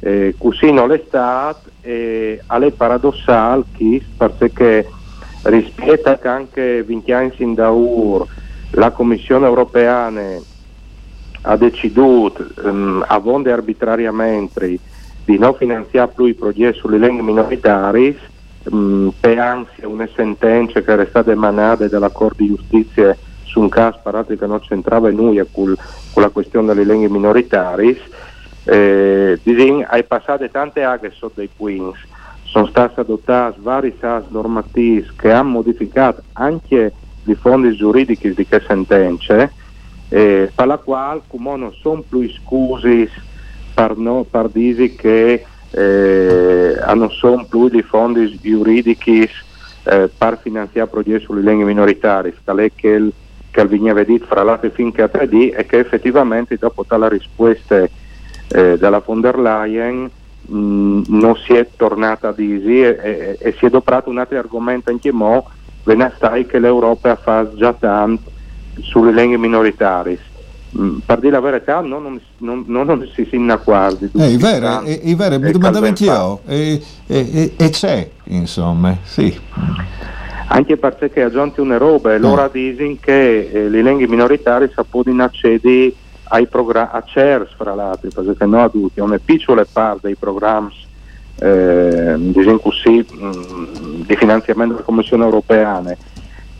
Eh, 0.00 0.34
così 0.38 0.72
non 0.72 0.92
è 0.92 1.02
stato 1.06 1.68
e 1.82 2.40
è 2.46 2.70
paradossale 2.70 3.64
perché 4.16 4.88
rispetto 5.42 6.18
che 6.18 6.28
anche 6.28 6.82
20 6.82 7.12
anni 7.12 7.32
in 7.38 7.54
da 7.54 7.70
ur 7.70 8.26
la 8.72 8.90
Commissione 8.90 9.46
europea 9.46 10.10
ha 11.42 11.56
deciso 11.56 12.32
ehm, 12.64 13.04
a 13.06 13.18
vonde 13.18 13.52
arbitrariamente 13.52 14.78
di 15.24 15.38
non 15.38 15.54
finanziare 15.54 16.12
più 16.14 16.26
i 16.26 16.34
progetti 16.34 16.78
sulle 16.78 16.98
lingue 16.98 17.22
minoritari 17.22 18.16
mh, 18.62 19.08
per 19.20 19.38
ansia 19.38 19.88
una 19.88 20.08
sentenza 20.14 20.80
che 20.80 20.90
era 20.90 21.06
stata 21.06 21.30
emanata 21.30 21.88
dalla 21.88 22.10
Corte 22.10 22.42
di 22.42 22.48
Giustizia 22.48 23.16
su 23.44 23.60
un 23.60 23.68
caso 23.68 23.98
parato 24.02 24.36
che 24.36 24.46
non 24.46 24.60
c'entrava 24.60 25.10
nulla 25.10 25.44
con, 25.50 25.74
la 26.14 26.28
questione 26.28 26.68
delle 26.68 26.84
lingue 26.84 27.08
minoritari 27.08 27.98
eh, 28.64 29.38
disin, 29.42 29.84
hai 29.88 30.04
passato 30.04 30.48
tante 30.50 30.84
aghe 30.84 31.10
sotto 31.10 31.42
i 31.42 31.48
Queens. 31.56 31.96
Sono 32.44 32.66
state 32.66 33.00
adottate 33.00 33.58
varie 33.60 33.96
sas 33.98 34.24
normativi 34.28 35.08
che 35.16 35.30
hanno 35.30 35.50
modificato 35.50 36.22
anche 36.32 36.92
i 37.24 37.34
fondi 37.34 37.74
giuridici 37.76 38.34
di 38.34 38.46
che 38.46 38.62
sentenze 38.66 39.52
eh, 40.08 40.50
per 40.52 40.66
la 40.66 40.78
quale 40.78 41.22
non 41.30 41.72
sono 41.80 42.02
più 42.08 42.28
scusi 42.28 43.08
per, 43.72 43.96
no, 43.96 44.26
dire 44.52 44.94
che 44.94 45.46
eh, 45.70 46.76
non 46.94 47.10
sono 47.10 47.44
più 47.44 47.66
i 47.72 47.82
fondi 47.82 48.38
giuridici 48.40 49.28
eh, 49.84 50.10
per 50.16 50.38
finanziare 50.42 50.88
progetti 50.88 51.24
sulle 51.24 51.42
lingue 51.42 51.64
minoritarie, 51.64 52.34
tale 52.44 52.72
che 52.74 52.88
il 52.88 53.12
veniva 53.52 54.04
detto 54.04 54.26
fra 54.26 54.42
l'altro 54.42 54.70
finché 54.70 55.02
a 55.02 55.10
3D 55.12 55.54
e 55.56 55.66
che 55.66 55.78
effettivamente 55.78 56.56
dopo 56.56 56.84
tale 56.84 57.08
risposta 57.08 57.86
eh, 58.48 58.78
dalla 58.78 59.02
von 59.04 59.20
der 59.20 59.38
Leyen 59.38 60.08
mh, 60.46 61.02
non 61.08 61.36
si 61.36 61.54
è 61.54 61.66
tornata 61.76 62.28
a 62.28 62.32
dire 62.32 63.02
e, 63.02 63.10
e, 63.10 63.38
e 63.38 63.54
si 63.58 63.66
è 63.66 63.70
doprato 63.70 64.08
un 64.08 64.18
altro 64.18 64.38
argomento 64.38 64.90
anche 64.90 65.12
mo, 65.12 65.48
ve 65.84 65.96
stai 66.16 66.46
che 66.46 66.58
l'Europa 66.58 67.16
fa 67.16 67.48
già 67.54 67.72
tanto 67.72 68.30
sulle 68.80 69.12
lingue 69.12 69.38
minoritarie. 69.38 70.18
Mm, 70.78 70.98
per 71.04 71.18
dire 71.18 71.32
la 71.32 71.40
verità 71.40 71.80
non, 71.80 72.20
non, 72.38 72.64
non, 72.68 72.86
non 72.86 73.10
si 73.12 73.26
si 73.28 73.34
inacquardi 73.34 74.10
Eh, 74.16 74.34
è 74.34 74.36
vero, 74.36 74.82
è, 74.82 75.00
è 75.00 75.14
vero, 75.16 75.40
mi 75.40 75.50
domandavo 75.50 75.86
anch'io, 75.86 76.40
e, 76.46 76.80
e, 77.08 77.30
e, 77.32 77.52
e 77.56 77.70
c'è, 77.70 78.08
insomma, 78.26 78.96
sì. 79.02 79.36
anche 80.46 80.76
perché 80.76 81.22
aggiunti 81.22 81.58
una 81.58 81.76
roba 81.76 82.14
e 82.14 82.18
loro 82.18 82.48
dicono 82.52 82.96
che 83.00 83.50
eh, 83.50 83.68
le 83.68 83.82
lingue 83.82 84.06
minoritarie 84.06 84.68
si 84.68 84.80
possono 84.88 85.24
accedere 85.24 85.92
ai 86.28 86.46
programmi 86.46 86.90
a 86.92 87.02
CERS 87.04 87.54
fra 87.56 87.74
l'altro 87.74 88.08
perché 88.22 88.46
no 88.46 88.70
tutti 88.70 89.00
una 89.00 89.18
piccola 89.18 89.66
parte 89.70 90.06
dei 90.06 90.14
programmi 90.14 90.72
eh, 91.40 92.14
diciamo 92.16 92.58
così, 92.58 93.04
mh, 93.10 94.04
di 94.06 94.14
finanziamento 94.16 94.74
della 94.74 94.84
Commissione 94.84 95.24
europea 95.24 95.82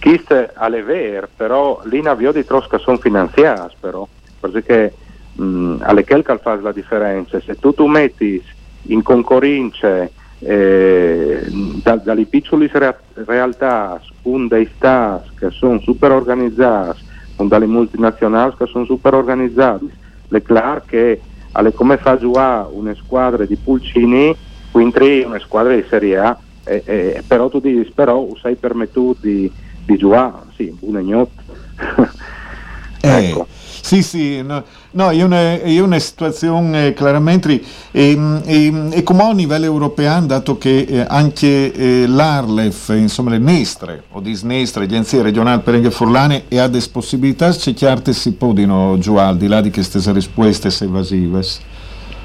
queste 0.00 0.50
alle 0.54 0.82
ver 0.82 1.30
però 1.36 1.80
lì 1.84 2.00
navio 2.00 2.32
di 2.32 2.44
trosca 2.44 2.78
sono 2.78 2.98
finanziati 2.98 3.76
però. 3.78 4.08
Perché 4.40 4.96
mh, 5.32 5.76
alle 5.82 6.04
quel 6.04 6.24
fa 6.42 6.58
la 6.60 6.72
differenza? 6.72 7.38
Se 7.40 7.58
tu, 7.58 7.72
tu 7.72 7.86
metti 7.86 8.42
in 8.84 9.02
concorrenza 9.02 10.10
eh, 10.38 11.46
da, 11.50 11.96
dalle 11.96 12.24
piccole 12.24 12.70
re- 12.72 13.04
realtà 13.26 14.00
con 14.22 14.48
dei 14.48 14.70
stati 14.74 15.28
che 15.36 15.50
sono 15.50 15.78
super 15.80 16.12
organizzati 16.12 17.02
con 17.34 17.48
dalle 17.48 17.66
multinazionali 17.66 18.54
che 18.56 18.64
sono 18.66 18.86
super 18.86 19.12
organizzati 19.12 19.92
le 20.28 20.42
clar 20.42 20.86
che 20.86 21.24
alle 21.52 21.74
come 21.74 21.98
fa 21.98 22.16
giocare 22.16 22.68
una 22.72 22.94
squadra 22.94 23.44
di 23.44 23.58
pulcini 23.58 24.34
quindi 24.70 25.22
una 25.26 25.38
squadra 25.40 25.74
di 25.74 25.84
Serie 25.90 26.16
A 26.16 26.38
eh, 26.62 26.82
eh, 26.86 27.24
però 27.26 27.48
tu 27.48 27.60
dici, 27.60 27.92
però 27.92 28.28
sei 28.36 28.56
permettuto 28.56 29.26
di, 29.26 29.52
di 29.84 29.96
giocare, 29.96 30.44
sì, 30.56 30.74
un 30.80 31.00
ignot. 31.00 31.30
ecco. 33.00 33.46
Sì, 33.82 34.02
sì, 34.02 34.42
no, 34.42 34.62
no 34.92 35.10
è, 35.10 35.22
una, 35.22 35.58
è 35.58 35.80
una 35.80 35.98
situazione 35.98 36.88
eh, 36.88 36.92
chiaramente 36.92 37.60
e, 37.90 38.40
e, 38.44 38.88
e, 38.90 39.02
come 39.02 39.22
a 39.22 39.32
livello 39.32 39.64
europeo, 39.64 40.20
dato 40.20 40.58
che 40.58 40.80
eh, 40.88 41.06
anche 41.08 41.72
eh, 41.72 42.06
l'Arlef, 42.06 42.90
insomma 42.90 43.30
le 43.30 43.38
Nestre 43.38 44.04
o 44.10 44.20
disnestre, 44.20 44.84
agenzie 44.84 45.22
regionali 45.22 45.62
per 45.62 45.74
le 45.74 45.90
furlane, 45.90 46.44
e 46.48 46.58
ha 46.58 46.68
delle 46.68 46.84
possibilità, 46.92 47.50
c'è 47.50 47.72
chiaro 47.72 48.12
si 48.12 48.32
possono 48.34 48.96
giocare 48.98 49.28
al 49.30 49.36
di 49.38 49.48
là 49.48 49.60
di 49.60 49.70
queste 49.70 49.98
risposte 50.12 50.68
evasive. 50.84 51.42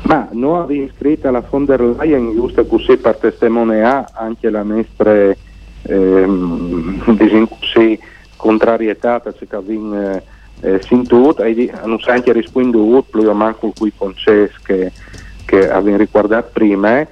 Ma 0.03 0.27
noi 0.33 0.61
abbiamo 0.61 0.83
iscritto 0.83 1.27
alla 1.29 1.43
von 1.49 1.65
der 1.65 1.81
Leyen 1.81 2.33
giusto 2.35 2.65
così 2.65 2.97
per 2.97 3.15
testimoniare 3.15 4.05
anche 4.13 4.49
la 4.51 4.63
nostra 6.85 7.25
ehm, 7.25 7.47
così, 7.47 7.99
contrarietà 8.35 9.19
perché 9.19 9.47
abbiamo 9.55 10.21
eh, 10.61 10.81
sentito 10.81 11.37
e 11.37 11.71
hanno 11.81 11.99
anche 12.05 12.31
risposto 12.31 13.05
più 13.09 13.27
o 13.27 13.33
meno 13.33 13.55
con 13.55 13.73
quei 13.73 13.91
concessi 13.95 14.55
che, 14.63 14.91
che 15.45 15.69
abbiamo 15.69 15.97
riguardato 15.97 16.49
prima 16.53 17.05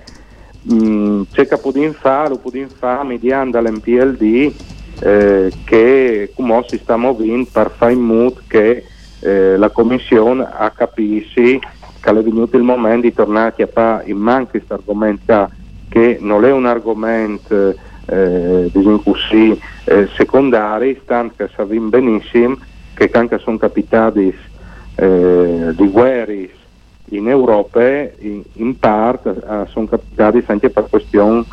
mm, 0.71 1.23
c'è 1.31 1.47
che 1.47 1.57
possiamo 1.57 1.93
fare, 1.93 2.29
lo 2.29 2.37
possiamo 2.37 2.69
fare 2.77 3.03
mediante 3.03 3.61
l'MPLD 3.61 4.53
eh, 5.01 5.51
che 5.65 6.31
come 6.35 6.63
si 6.67 6.77
sta 6.77 6.97
muovendo 6.97 7.49
per 7.51 7.71
fare 7.75 7.93
in 7.93 8.01
modo 8.01 8.41
che 8.47 8.85
eh, 9.19 9.57
la 9.57 9.69
Commissione 9.69 10.47
capisci 10.75 11.59
che 11.99 12.09
è 12.09 12.13
venuto 12.13 12.57
il 12.57 12.63
momento 12.63 13.07
di 13.07 13.13
tornare 13.13 13.63
a 13.63 13.67
fare 13.67 14.03
in 14.07 14.17
man 14.17 14.47
questo 14.49 14.73
argomento 14.73 15.49
che 15.89 16.17
non 16.19 16.43
è 16.43 16.51
un 16.51 16.65
argomento 16.65 17.75
eh, 18.05 18.69
diciamo 18.71 19.01
eh, 19.85 20.07
secondario, 20.15 20.95
tanto 21.05 21.35
che 21.37 21.49
sappiamo 21.55 21.89
benissimo 21.89 22.57
che 22.93 23.09
anche 23.13 23.39
sono 23.39 23.57
capitati 23.57 24.33
eh, 24.95 25.73
di 25.75 25.87
guerre 25.87 26.49
in 27.05 27.27
Europa, 27.27 27.81
in, 28.19 28.41
in 28.53 28.77
parte 28.79 29.29
eh, 29.29 29.65
sono 29.69 29.87
capitati 29.87 30.43
anche 30.47 30.69
per 30.69 30.87
questioni 30.89 31.45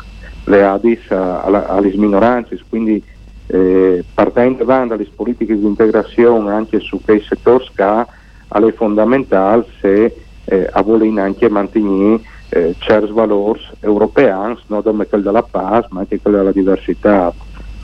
legate 0.45 0.99
alle 1.09 1.91
minoranze, 1.95 2.59
quindi 2.67 3.03
eh, 3.47 4.03
partendo 4.13 4.63
dalle 4.63 5.07
politiche 5.15 5.57
di 5.57 5.65
integrazione 5.65 6.51
anche 6.51 6.79
su 6.79 7.01
quei 7.03 7.21
settori 7.21 7.65
è 7.75 8.73
fondamentale 8.73 9.65
se 9.79 10.15
eh, 10.45 10.69
a 10.71 10.81
voler 10.81 11.17
anche 11.19 11.49
mantenere 11.49 12.21
eh, 12.53 12.75
certi 12.79 13.11
valori 13.13 13.61
europei, 13.79 14.57
non 14.67 14.83
come 14.83 15.07
quello 15.07 15.23
della 15.23 15.43
pace, 15.43 15.87
ma 15.91 16.01
anche 16.01 16.19
quello 16.19 16.37
della 16.37 16.51
diversità. 16.51 17.33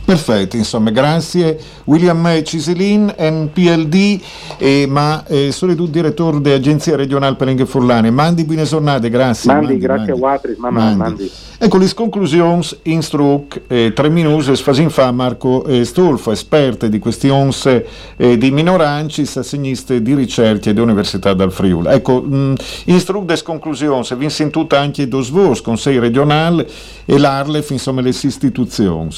Perfetto, 0.08 0.56
insomma, 0.56 0.90
grazie. 0.90 1.60
William 1.84 2.42
Ciselin, 2.42 3.14
NPLD, 3.18 4.22
eh, 4.58 4.86
ma 4.88 5.26
eh, 5.28 5.52
sono 5.52 5.76
tu 5.76 5.86
direttore 5.86 6.40
dell'Agenzia 6.40 6.96
regionale 6.96 7.36
per 7.36 7.48
le 7.48 7.66
Furlane. 7.66 8.10
Mandi 8.10 8.46
buone 8.46 8.64
giornate, 8.64 9.10
grazie. 9.10 9.52
Mandi, 9.52 9.66
mandi 9.66 9.82
grazie 9.82 10.06
mandi. 10.06 10.12
a 10.12 10.26
Watris, 10.26 10.58
ma 10.60 10.70
mandi. 10.70 10.98
mandi. 10.98 11.32
Ecco 11.60 11.78
le 11.78 11.94
conclusioni 11.94 12.66
in 12.84 13.02
struc, 13.02 13.64
eh, 13.68 13.92
tre 13.94 14.08
minuti, 14.08 14.56
sfasin 14.56 14.90
fa 14.90 15.12
Marco 15.12 15.66
eh, 15.66 15.84
Stolfo, 15.84 16.32
esperto 16.32 16.88
di 16.88 17.00
questioni 17.00 17.52
eh, 18.16 18.38
di 18.38 18.50
minoranci, 18.52 19.28
assegniste 19.36 20.02
di 20.02 20.14
ricerca 20.14 20.72
dell'Università 20.72 21.34
dal 21.34 21.52
Friuli. 21.52 21.90
Ecco, 21.90 22.22
mh, 22.22 22.56
in 22.86 23.00
struc 23.02 23.26
des 23.26 23.42
conclusioni, 23.42 24.08
vi 24.16 24.24
in 24.24 24.30
sentita 24.30 24.80
anche 24.80 25.06
dos 25.10 25.30
vos, 25.30 25.60
Consiglio 25.60 26.00
regionale 26.00 26.66
e 27.04 27.18
l'Arlef, 27.18 27.72
insomma, 27.72 28.00
le 28.00 28.10
istituzioni. 28.10 29.10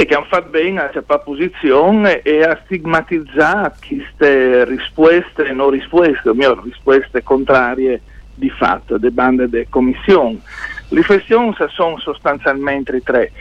Sì, 0.00 0.06
che 0.06 0.14
hanno 0.14 0.24
fatto 0.30 0.48
bene 0.48 0.80
a 0.80 0.90
cercare 0.90 1.20
posizione 1.22 2.22
e 2.22 2.40
a 2.42 2.58
stigmatizzare 2.64 3.74
queste 3.86 4.64
risposte, 4.64 5.52
non 5.52 5.68
risposte, 5.68 6.30
o 6.30 6.32
meglio, 6.32 6.58
risposte 6.64 7.22
contrarie 7.22 8.00
di 8.34 8.48
fatto, 8.48 8.96
delle 8.96 9.12
bande 9.12 9.50
delle 9.50 9.66
commissioni. 9.68 10.40
Le 10.88 10.96
riflessioni 10.96 11.54
sono 11.68 11.98
sostanzialmente 11.98 13.02
tre. 13.02 13.32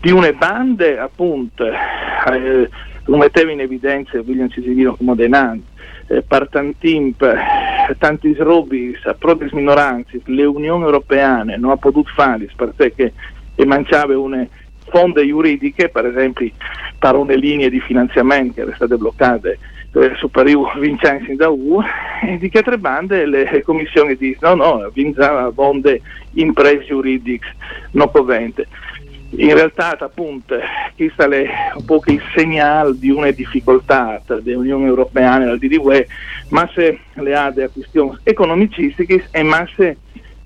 Di 0.00 0.12
una 0.12 0.30
bande, 0.30 0.96
appunto, 0.96 1.66
eh, 1.66 2.70
lo 3.04 3.16
metteva 3.16 3.50
in 3.50 3.58
evidenza 3.58 4.20
William 4.20 4.48
Cisilino 4.48 4.94
come 4.94 5.16
denanti, 5.16 5.66
eh, 6.06 6.22
partantimp, 6.22 7.28
tanti 7.98 8.32
robi, 8.34 8.96
proprie 9.18 9.48
minoranze, 9.52 10.20
le 10.26 10.44
Unioni 10.44 10.84
Europee 10.84 11.56
non 11.56 11.72
ha 11.72 11.76
potuto 11.76 12.10
fare 12.14 12.48
perché 12.76 13.12
manciava 13.64 14.16
una 14.16 14.46
fonde 14.88 15.26
giuridiche, 15.26 15.88
per 15.88 16.06
esempio 16.06 16.50
per 16.98 17.14
una 17.14 17.34
linea 17.34 17.68
di 17.68 17.80
finanziamento 17.80 18.54
che 18.54 18.60
erano 18.60 18.76
state 18.76 18.96
bloccate 18.96 19.58
eh, 19.92 20.12
su 20.16 20.30
Pariu 20.30 20.66
Vincenzi 20.78 21.34
da 21.34 21.48
U, 21.48 21.80
e 22.22 22.38
di 22.38 22.48
che 22.48 22.62
tre 22.62 22.78
bande 22.78 23.26
le 23.26 23.62
commissioni 23.64 24.16
dicono 24.16 24.54
no, 24.54 24.78
no, 24.78 24.90
vinza 24.92 25.50
fonde 25.52 26.00
imprese 26.32 26.86
giuridiche 26.86 27.48
non 27.92 28.10
covente. 28.10 28.66
In 29.30 29.54
realtà 29.54 29.96
appunto 29.98 30.56
questo 30.94 31.30
è 31.30 31.48
un 31.74 31.84
po' 31.84 32.00
il 32.06 32.22
segnale 32.34 32.96
di 32.96 33.10
una 33.10 33.30
difficoltà 33.32 34.22
dell'Unione 34.40 34.86
Europea 34.86 35.42
e 35.42 35.44
del 35.44 35.58
DDUE, 35.58 36.06
ma 36.50 36.68
se 36.72 37.00
le 37.14 37.34
ha 37.34 37.50
delle 37.50 37.70
questioni 37.70 38.16
economicistiche 38.22 39.26
e 39.30 39.42
ma 39.42 39.66
se 39.74 39.96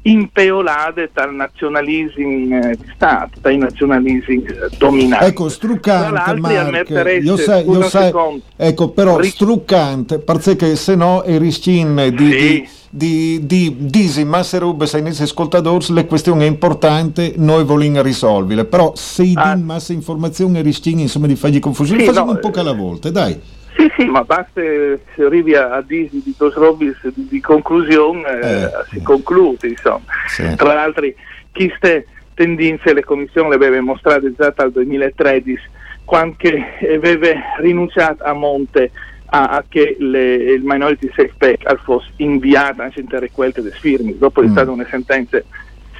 impeolate 0.02 1.10
dal 1.12 1.34
nazionalismo 1.34 2.58
eh, 2.58 2.76
di 2.76 2.90
Stato, 2.94 3.38
dai 3.40 3.58
nazionalismi 3.58 4.44
eh, 4.44 4.76
dominanti. 4.78 5.26
Ecco, 5.26 5.48
struccante, 5.48 6.34
Mark, 6.36 6.88
io 7.22 7.36
sai, 7.36 7.68
io 7.68 7.82
sai, 7.82 8.12
ecco, 8.56 8.90
però 8.90 9.18
Ric- 9.18 9.32
struccante, 9.32 10.18
perché 10.18 10.76
se 10.76 10.94
no 10.94 11.22
è 11.22 11.38
riscin 11.38 12.12
di, 12.14 12.32
sì. 12.32 12.68
di, 12.88 13.40
di, 13.42 13.46
di 13.46 13.76
disi 13.78 14.24
masserube 14.24 14.86
sai 14.86 15.02
nei 15.02 15.14
ascoltatori 15.18 15.92
le 15.92 16.06
questioni 16.06 16.46
importanti 16.46 17.34
noi 17.36 17.64
vogliamo 17.64 18.00
risolvere, 18.00 18.64
però 18.64 18.92
se 18.94 19.24
i 19.24 19.34
ah. 19.36 19.54
massa 19.56 19.92
informazione 19.92 20.62
riscin 20.62 20.98
insomma 21.00 21.26
di 21.26 21.36
fargli 21.36 21.58
confusione, 21.58 22.00
sì, 22.00 22.06
facciamo 22.06 22.32
no, 22.32 22.40
un 22.42 22.50
po' 22.50 22.58
alla 22.58 22.72
volta, 22.72 23.10
dai. 23.10 23.38
Sì, 23.80 23.90
sì, 23.96 24.04
ma 24.04 24.22
basta 24.24 24.60
se 24.60 25.22
arrivi 25.22 25.54
a, 25.54 25.70
a 25.70 25.80
dire 25.80 26.10
di 26.10 26.34
Dos 26.36 26.52
Robis 26.52 26.98
di, 27.14 27.28
di 27.30 27.40
conclusione, 27.40 28.40
eh, 28.40 28.62
eh, 28.64 28.70
si 28.90 29.00
conclude, 29.00 29.68
insomma. 29.68 30.02
Sì. 30.26 30.54
Tra 30.54 30.74
l'altro, 30.74 31.06
queste 31.50 32.06
tendenze 32.34 32.92
le 32.92 33.02
commissioni 33.02 33.48
le 33.48 33.54
aveva 33.54 33.80
mostrate 33.80 34.34
già 34.36 34.52
dal 34.54 34.70
2013, 34.70 35.58
quando 36.04 36.36
aveva 36.82 37.28
rinunciato 37.58 38.22
a 38.22 38.34
monte 38.34 38.90
a, 39.26 39.44
a 39.44 39.64
che 39.66 39.96
le, 39.98 40.34
il 40.34 40.62
Minority 40.62 41.08
Safe 41.14 41.32
Pack 41.38 41.82
fosse 41.82 42.10
inviato 42.16 42.82
anche 42.82 43.00
in 43.00 43.08
terre 43.08 43.30
quelle 43.30 43.52
delle 43.54 43.70
firme, 43.70 44.18
dopo 44.18 44.42
mm. 44.42 44.44
è 44.44 44.48
stata 44.50 44.70
una 44.70 44.86
sentenza 44.90 45.42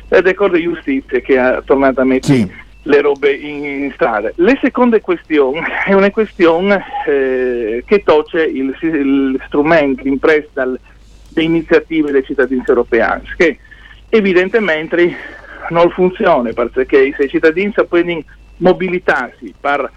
del 0.09 0.35
Corte 0.35 0.59
di 0.59 0.65
Giustizia 0.65 1.21
che 1.21 1.39
ha 1.39 1.63
tornato 1.65 2.03
a 2.03 2.05
mettere... 2.05 2.35
Sì 2.35 2.69
le 2.83 3.01
robe 3.01 3.33
in, 3.33 3.65
in, 3.65 3.93
strada. 3.93 4.31
La 4.37 4.57
seconda 4.61 4.99
questione 5.01 5.63
è 5.85 5.93
una 5.93 6.11
questione 6.11 6.83
eh, 7.07 7.83
che 7.87 8.03
tocca 8.03 8.43
il, 8.43 8.77
il 8.81 9.43
strumento 9.47 10.07
impresso 10.07 10.49
dalle 10.53 10.79
iniziative 11.37 12.11
dei 12.11 12.25
cittadini 12.25 12.63
europei, 12.67 13.21
che 13.37 13.59
evidentemente 14.09 15.17
non 15.71 15.91
funziona 15.91 16.53
perché 16.53 17.15
se 17.17 17.25
i 17.25 17.29
cittadini 17.29 17.73
possono 17.73 18.23
mobilitarsi 18.57 19.55
per 19.59 19.91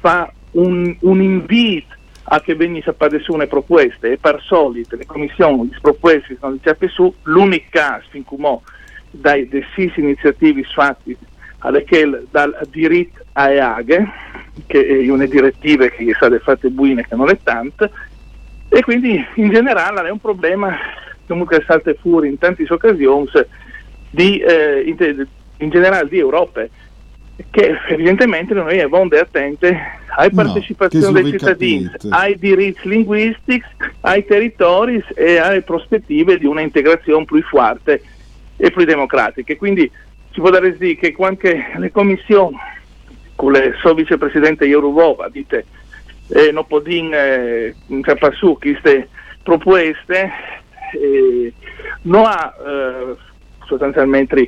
fare 0.00 0.32
un, 0.52 0.94
un 1.00 1.22
invito 1.22 1.94
a 2.28 2.40
che 2.40 2.54
venisse 2.54 2.94
su 3.20 3.32
una 3.32 3.46
proposta 3.46 4.08
e 4.08 4.18
per 4.18 4.42
solito 4.42 4.96
le 4.96 5.06
commissioni 5.06 5.68
le 5.70 5.78
proposte 5.80 6.36
sono 6.40 6.52
diciate 6.52 6.88
su, 6.88 7.12
l'unico 7.22 7.66
caso 7.70 8.06
fin 8.10 8.24
dai 9.10 9.48
sei 9.74 9.92
iniziative 9.96 10.62
fatti 10.64 11.16
all'Echel 11.58 12.26
dal 12.30 12.56
diritto 12.70 13.22
a 13.32 13.50
EAGE, 13.50 14.08
che 14.66 14.86
è 14.86 15.10
una 15.10 15.26
direttiva 15.26 15.86
che 15.86 16.04
è 16.04 16.14
stata 16.14 16.38
fatta 16.38 16.68
buine 16.68 17.06
che 17.06 17.14
non 17.14 17.28
è 17.28 17.38
tanto, 17.42 17.90
e 18.68 18.82
quindi 18.82 19.24
in 19.34 19.50
generale 19.50 20.08
è 20.08 20.10
un 20.10 20.18
problema 20.18 20.76
comunque 21.26 21.62
salta 21.66 21.92
fuori 21.94 22.28
in 22.28 22.38
tante 22.38 22.64
occasioni 22.68 23.28
di, 24.10 24.38
eh, 24.38 24.82
in, 24.86 25.26
in, 25.58 25.70
generale 25.70 26.08
di 26.08 26.18
Europa 26.18 26.64
che 27.50 27.78
evidentemente 27.88 28.54
non 28.54 28.70
è 28.70 28.86
vonde 28.86 29.18
attente 29.18 29.76
partecipazione 30.32 31.06
no, 31.06 31.12
dei 31.12 31.30
cittadini, 31.32 31.90
ai 32.08 32.38
diritti 32.38 32.88
linguistici, 32.88 33.66
ai 34.00 34.24
territori 34.24 35.04
e 35.14 35.36
alle 35.36 35.60
prospettive 35.62 36.38
di 36.38 36.46
una 36.46 36.62
integrazione 36.62 37.24
più 37.26 37.42
forte 37.42 38.02
e 38.56 38.70
più 38.70 38.84
democratica. 38.84 39.54
Quindi 39.56 39.90
si 40.36 40.42
può 40.42 40.50
dare 40.50 40.76
sì 40.78 40.96
che 40.96 41.14
anche 41.18 41.64
le 41.78 41.90
commissioni, 41.90 42.56
con 43.34 43.54
il 43.54 43.74
suo 43.80 43.94
vicepresidente 43.94 44.66
Joruvova, 44.66 45.30
dite, 45.30 45.64
eh, 46.28 46.50
non 46.52 46.66
possono 46.66 47.14
eh, 47.14 47.74
su 48.32 48.58
queste 48.60 49.08
proposte, 49.42 50.30
eh, 50.92 51.52
non 52.02 52.24
ha 52.26 52.54
eh, 52.54 53.14
sostanzialmente 53.64 54.46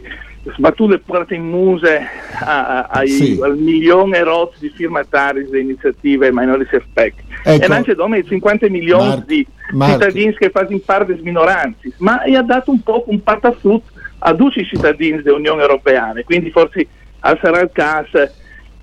sbattuto 0.57 0.90
le 0.92 0.98
porte 0.98 1.35
in 1.37 1.44
muse 1.48 2.01
a- 2.40 2.66
a- 2.81 2.87
ai, 2.90 3.09
Sì. 3.09 3.40
al 3.42 3.57
milione 3.57 4.18
e 4.18 4.24
di 4.61 4.68
firmatari 4.68 5.44
delle 5.44 5.61
iniziative 5.61 6.29
Minority 6.31 6.83
Pack. 6.92 7.15
Ecco. 7.44 7.65
E 7.65 7.67
lancia 7.67 7.94
dome 7.94 8.23
50 8.23 8.69
milioni 8.69 9.08
Marco, 9.08 9.25
di 9.27 9.46
Marco. 9.73 9.92
cittadini 9.94 10.35
che 10.37 10.50
fanno 10.50 10.79
parte 10.85 11.06
delle 11.15 11.23
minoranze, 11.25 11.92
ma 11.98 12.23
e 12.25 12.37
ha 12.37 12.42
dato 12.42 12.71
un 12.73 12.83
po' 12.83 13.04
un 13.06 13.23
patafut 13.23 13.83
a 14.19 14.35
tutti 14.35 14.60
i 14.60 14.64
cittadini 14.66 15.23
dell'Unione 15.23 15.62
Europea, 15.62 16.12
quindi 16.25 16.50
forse 16.50 16.87
al 17.21 17.38
sarà 17.40 17.60
il 17.60 17.71
caso 17.73 18.31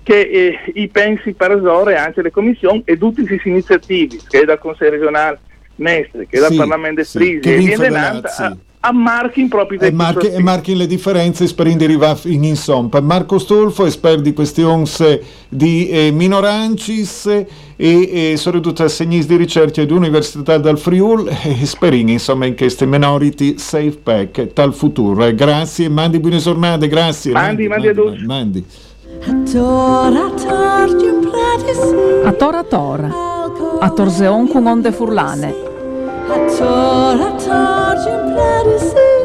che 0.02 0.20
eh, 0.20 0.58
i 0.74 0.88
pensi 0.88 1.32
per 1.32 1.50
esore 1.50 1.96
anche 1.96 2.22
le 2.22 2.30
commissioni 2.30 2.82
e 2.84 2.96
tutte 2.96 3.26
queste 3.26 3.48
iniziative 3.48 4.18
che 4.28 4.40
è 4.40 4.44
dal 4.44 4.58
Consiglio 4.58 4.90
regionale 4.90 5.40
Mestre, 5.76 6.26
che 6.26 6.38
è 6.38 6.40
dal 6.40 6.52
Sì, 6.52 6.56
Parlamento 6.56 7.02
sì, 7.02 7.10
Strisi 7.10 7.40
che 7.40 7.54
e 7.54 7.58
vi 7.58 7.64
viene 7.66 7.88
nata 7.88 8.28
sì. 8.28 8.56
A, 8.80 8.88
a 8.88 8.92
marchi 8.92 9.40
in 9.40 9.48
propri 9.48 9.78
E 9.80 9.90
marchi, 9.90 10.28
e 10.28 10.40
marchi 10.40 10.76
le 10.76 10.86
differenze 10.86 11.52
per 11.54 11.74
derivare 11.74 12.18
in 12.24 12.44
insomma. 12.44 13.00
Marco 13.00 13.38
Stolfo, 13.38 13.86
esperto 13.86 14.22
di 14.22 14.32
questioni 14.32 14.88
di 15.48 15.88
eh, 15.88 16.10
minorancis 16.10 17.26
e, 17.26 17.46
e 17.76 18.34
soprattutto 18.36 18.86
segnis 18.88 19.26
di 19.26 19.36
ricerca 19.36 19.84
dell'Università 19.84 20.58
del 20.58 20.78
Friul 20.78 21.28
e 21.28 21.66
sperini 21.66 22.12
insomma 22.12 22.46
in 22.46 22.56
queste 22.56 22.86
minority 22.86 23.58
safe 23.58 23.98
pack 24.02 24.52
tal 24.52 24.74
futuro. 24.74 25.24
Eh, 25.24 25.34
grazie, 25.34 25.88
mandi 25.88 26.18
buone 26.18 26.38
giornate, 26.38 26.88
grazie. 26.88 27.32
Mandi, 27.32 27.68
mandi 27.68 27.88
a 27.88 27.94
tutti. 27.94 28.24
mandi. 28.24 28.64
Tora 29.50 30.30
torgium 30.30 31.20
platis 31.20 31.94
A 32.24 32.32
tora 32.32 32.62
tora. 32.64 33.08
A 33.80 33.90
torzeon 33.90 34.48
con 34.48 34.66
onde 34.66 34.92
furlane. 34.92 35.75
I 36.28 36.38
told, 36.58 37.20
I 37.20 37.30
told 37.38 37.98
you 38.06 38.34
plenty. 38.34 39.15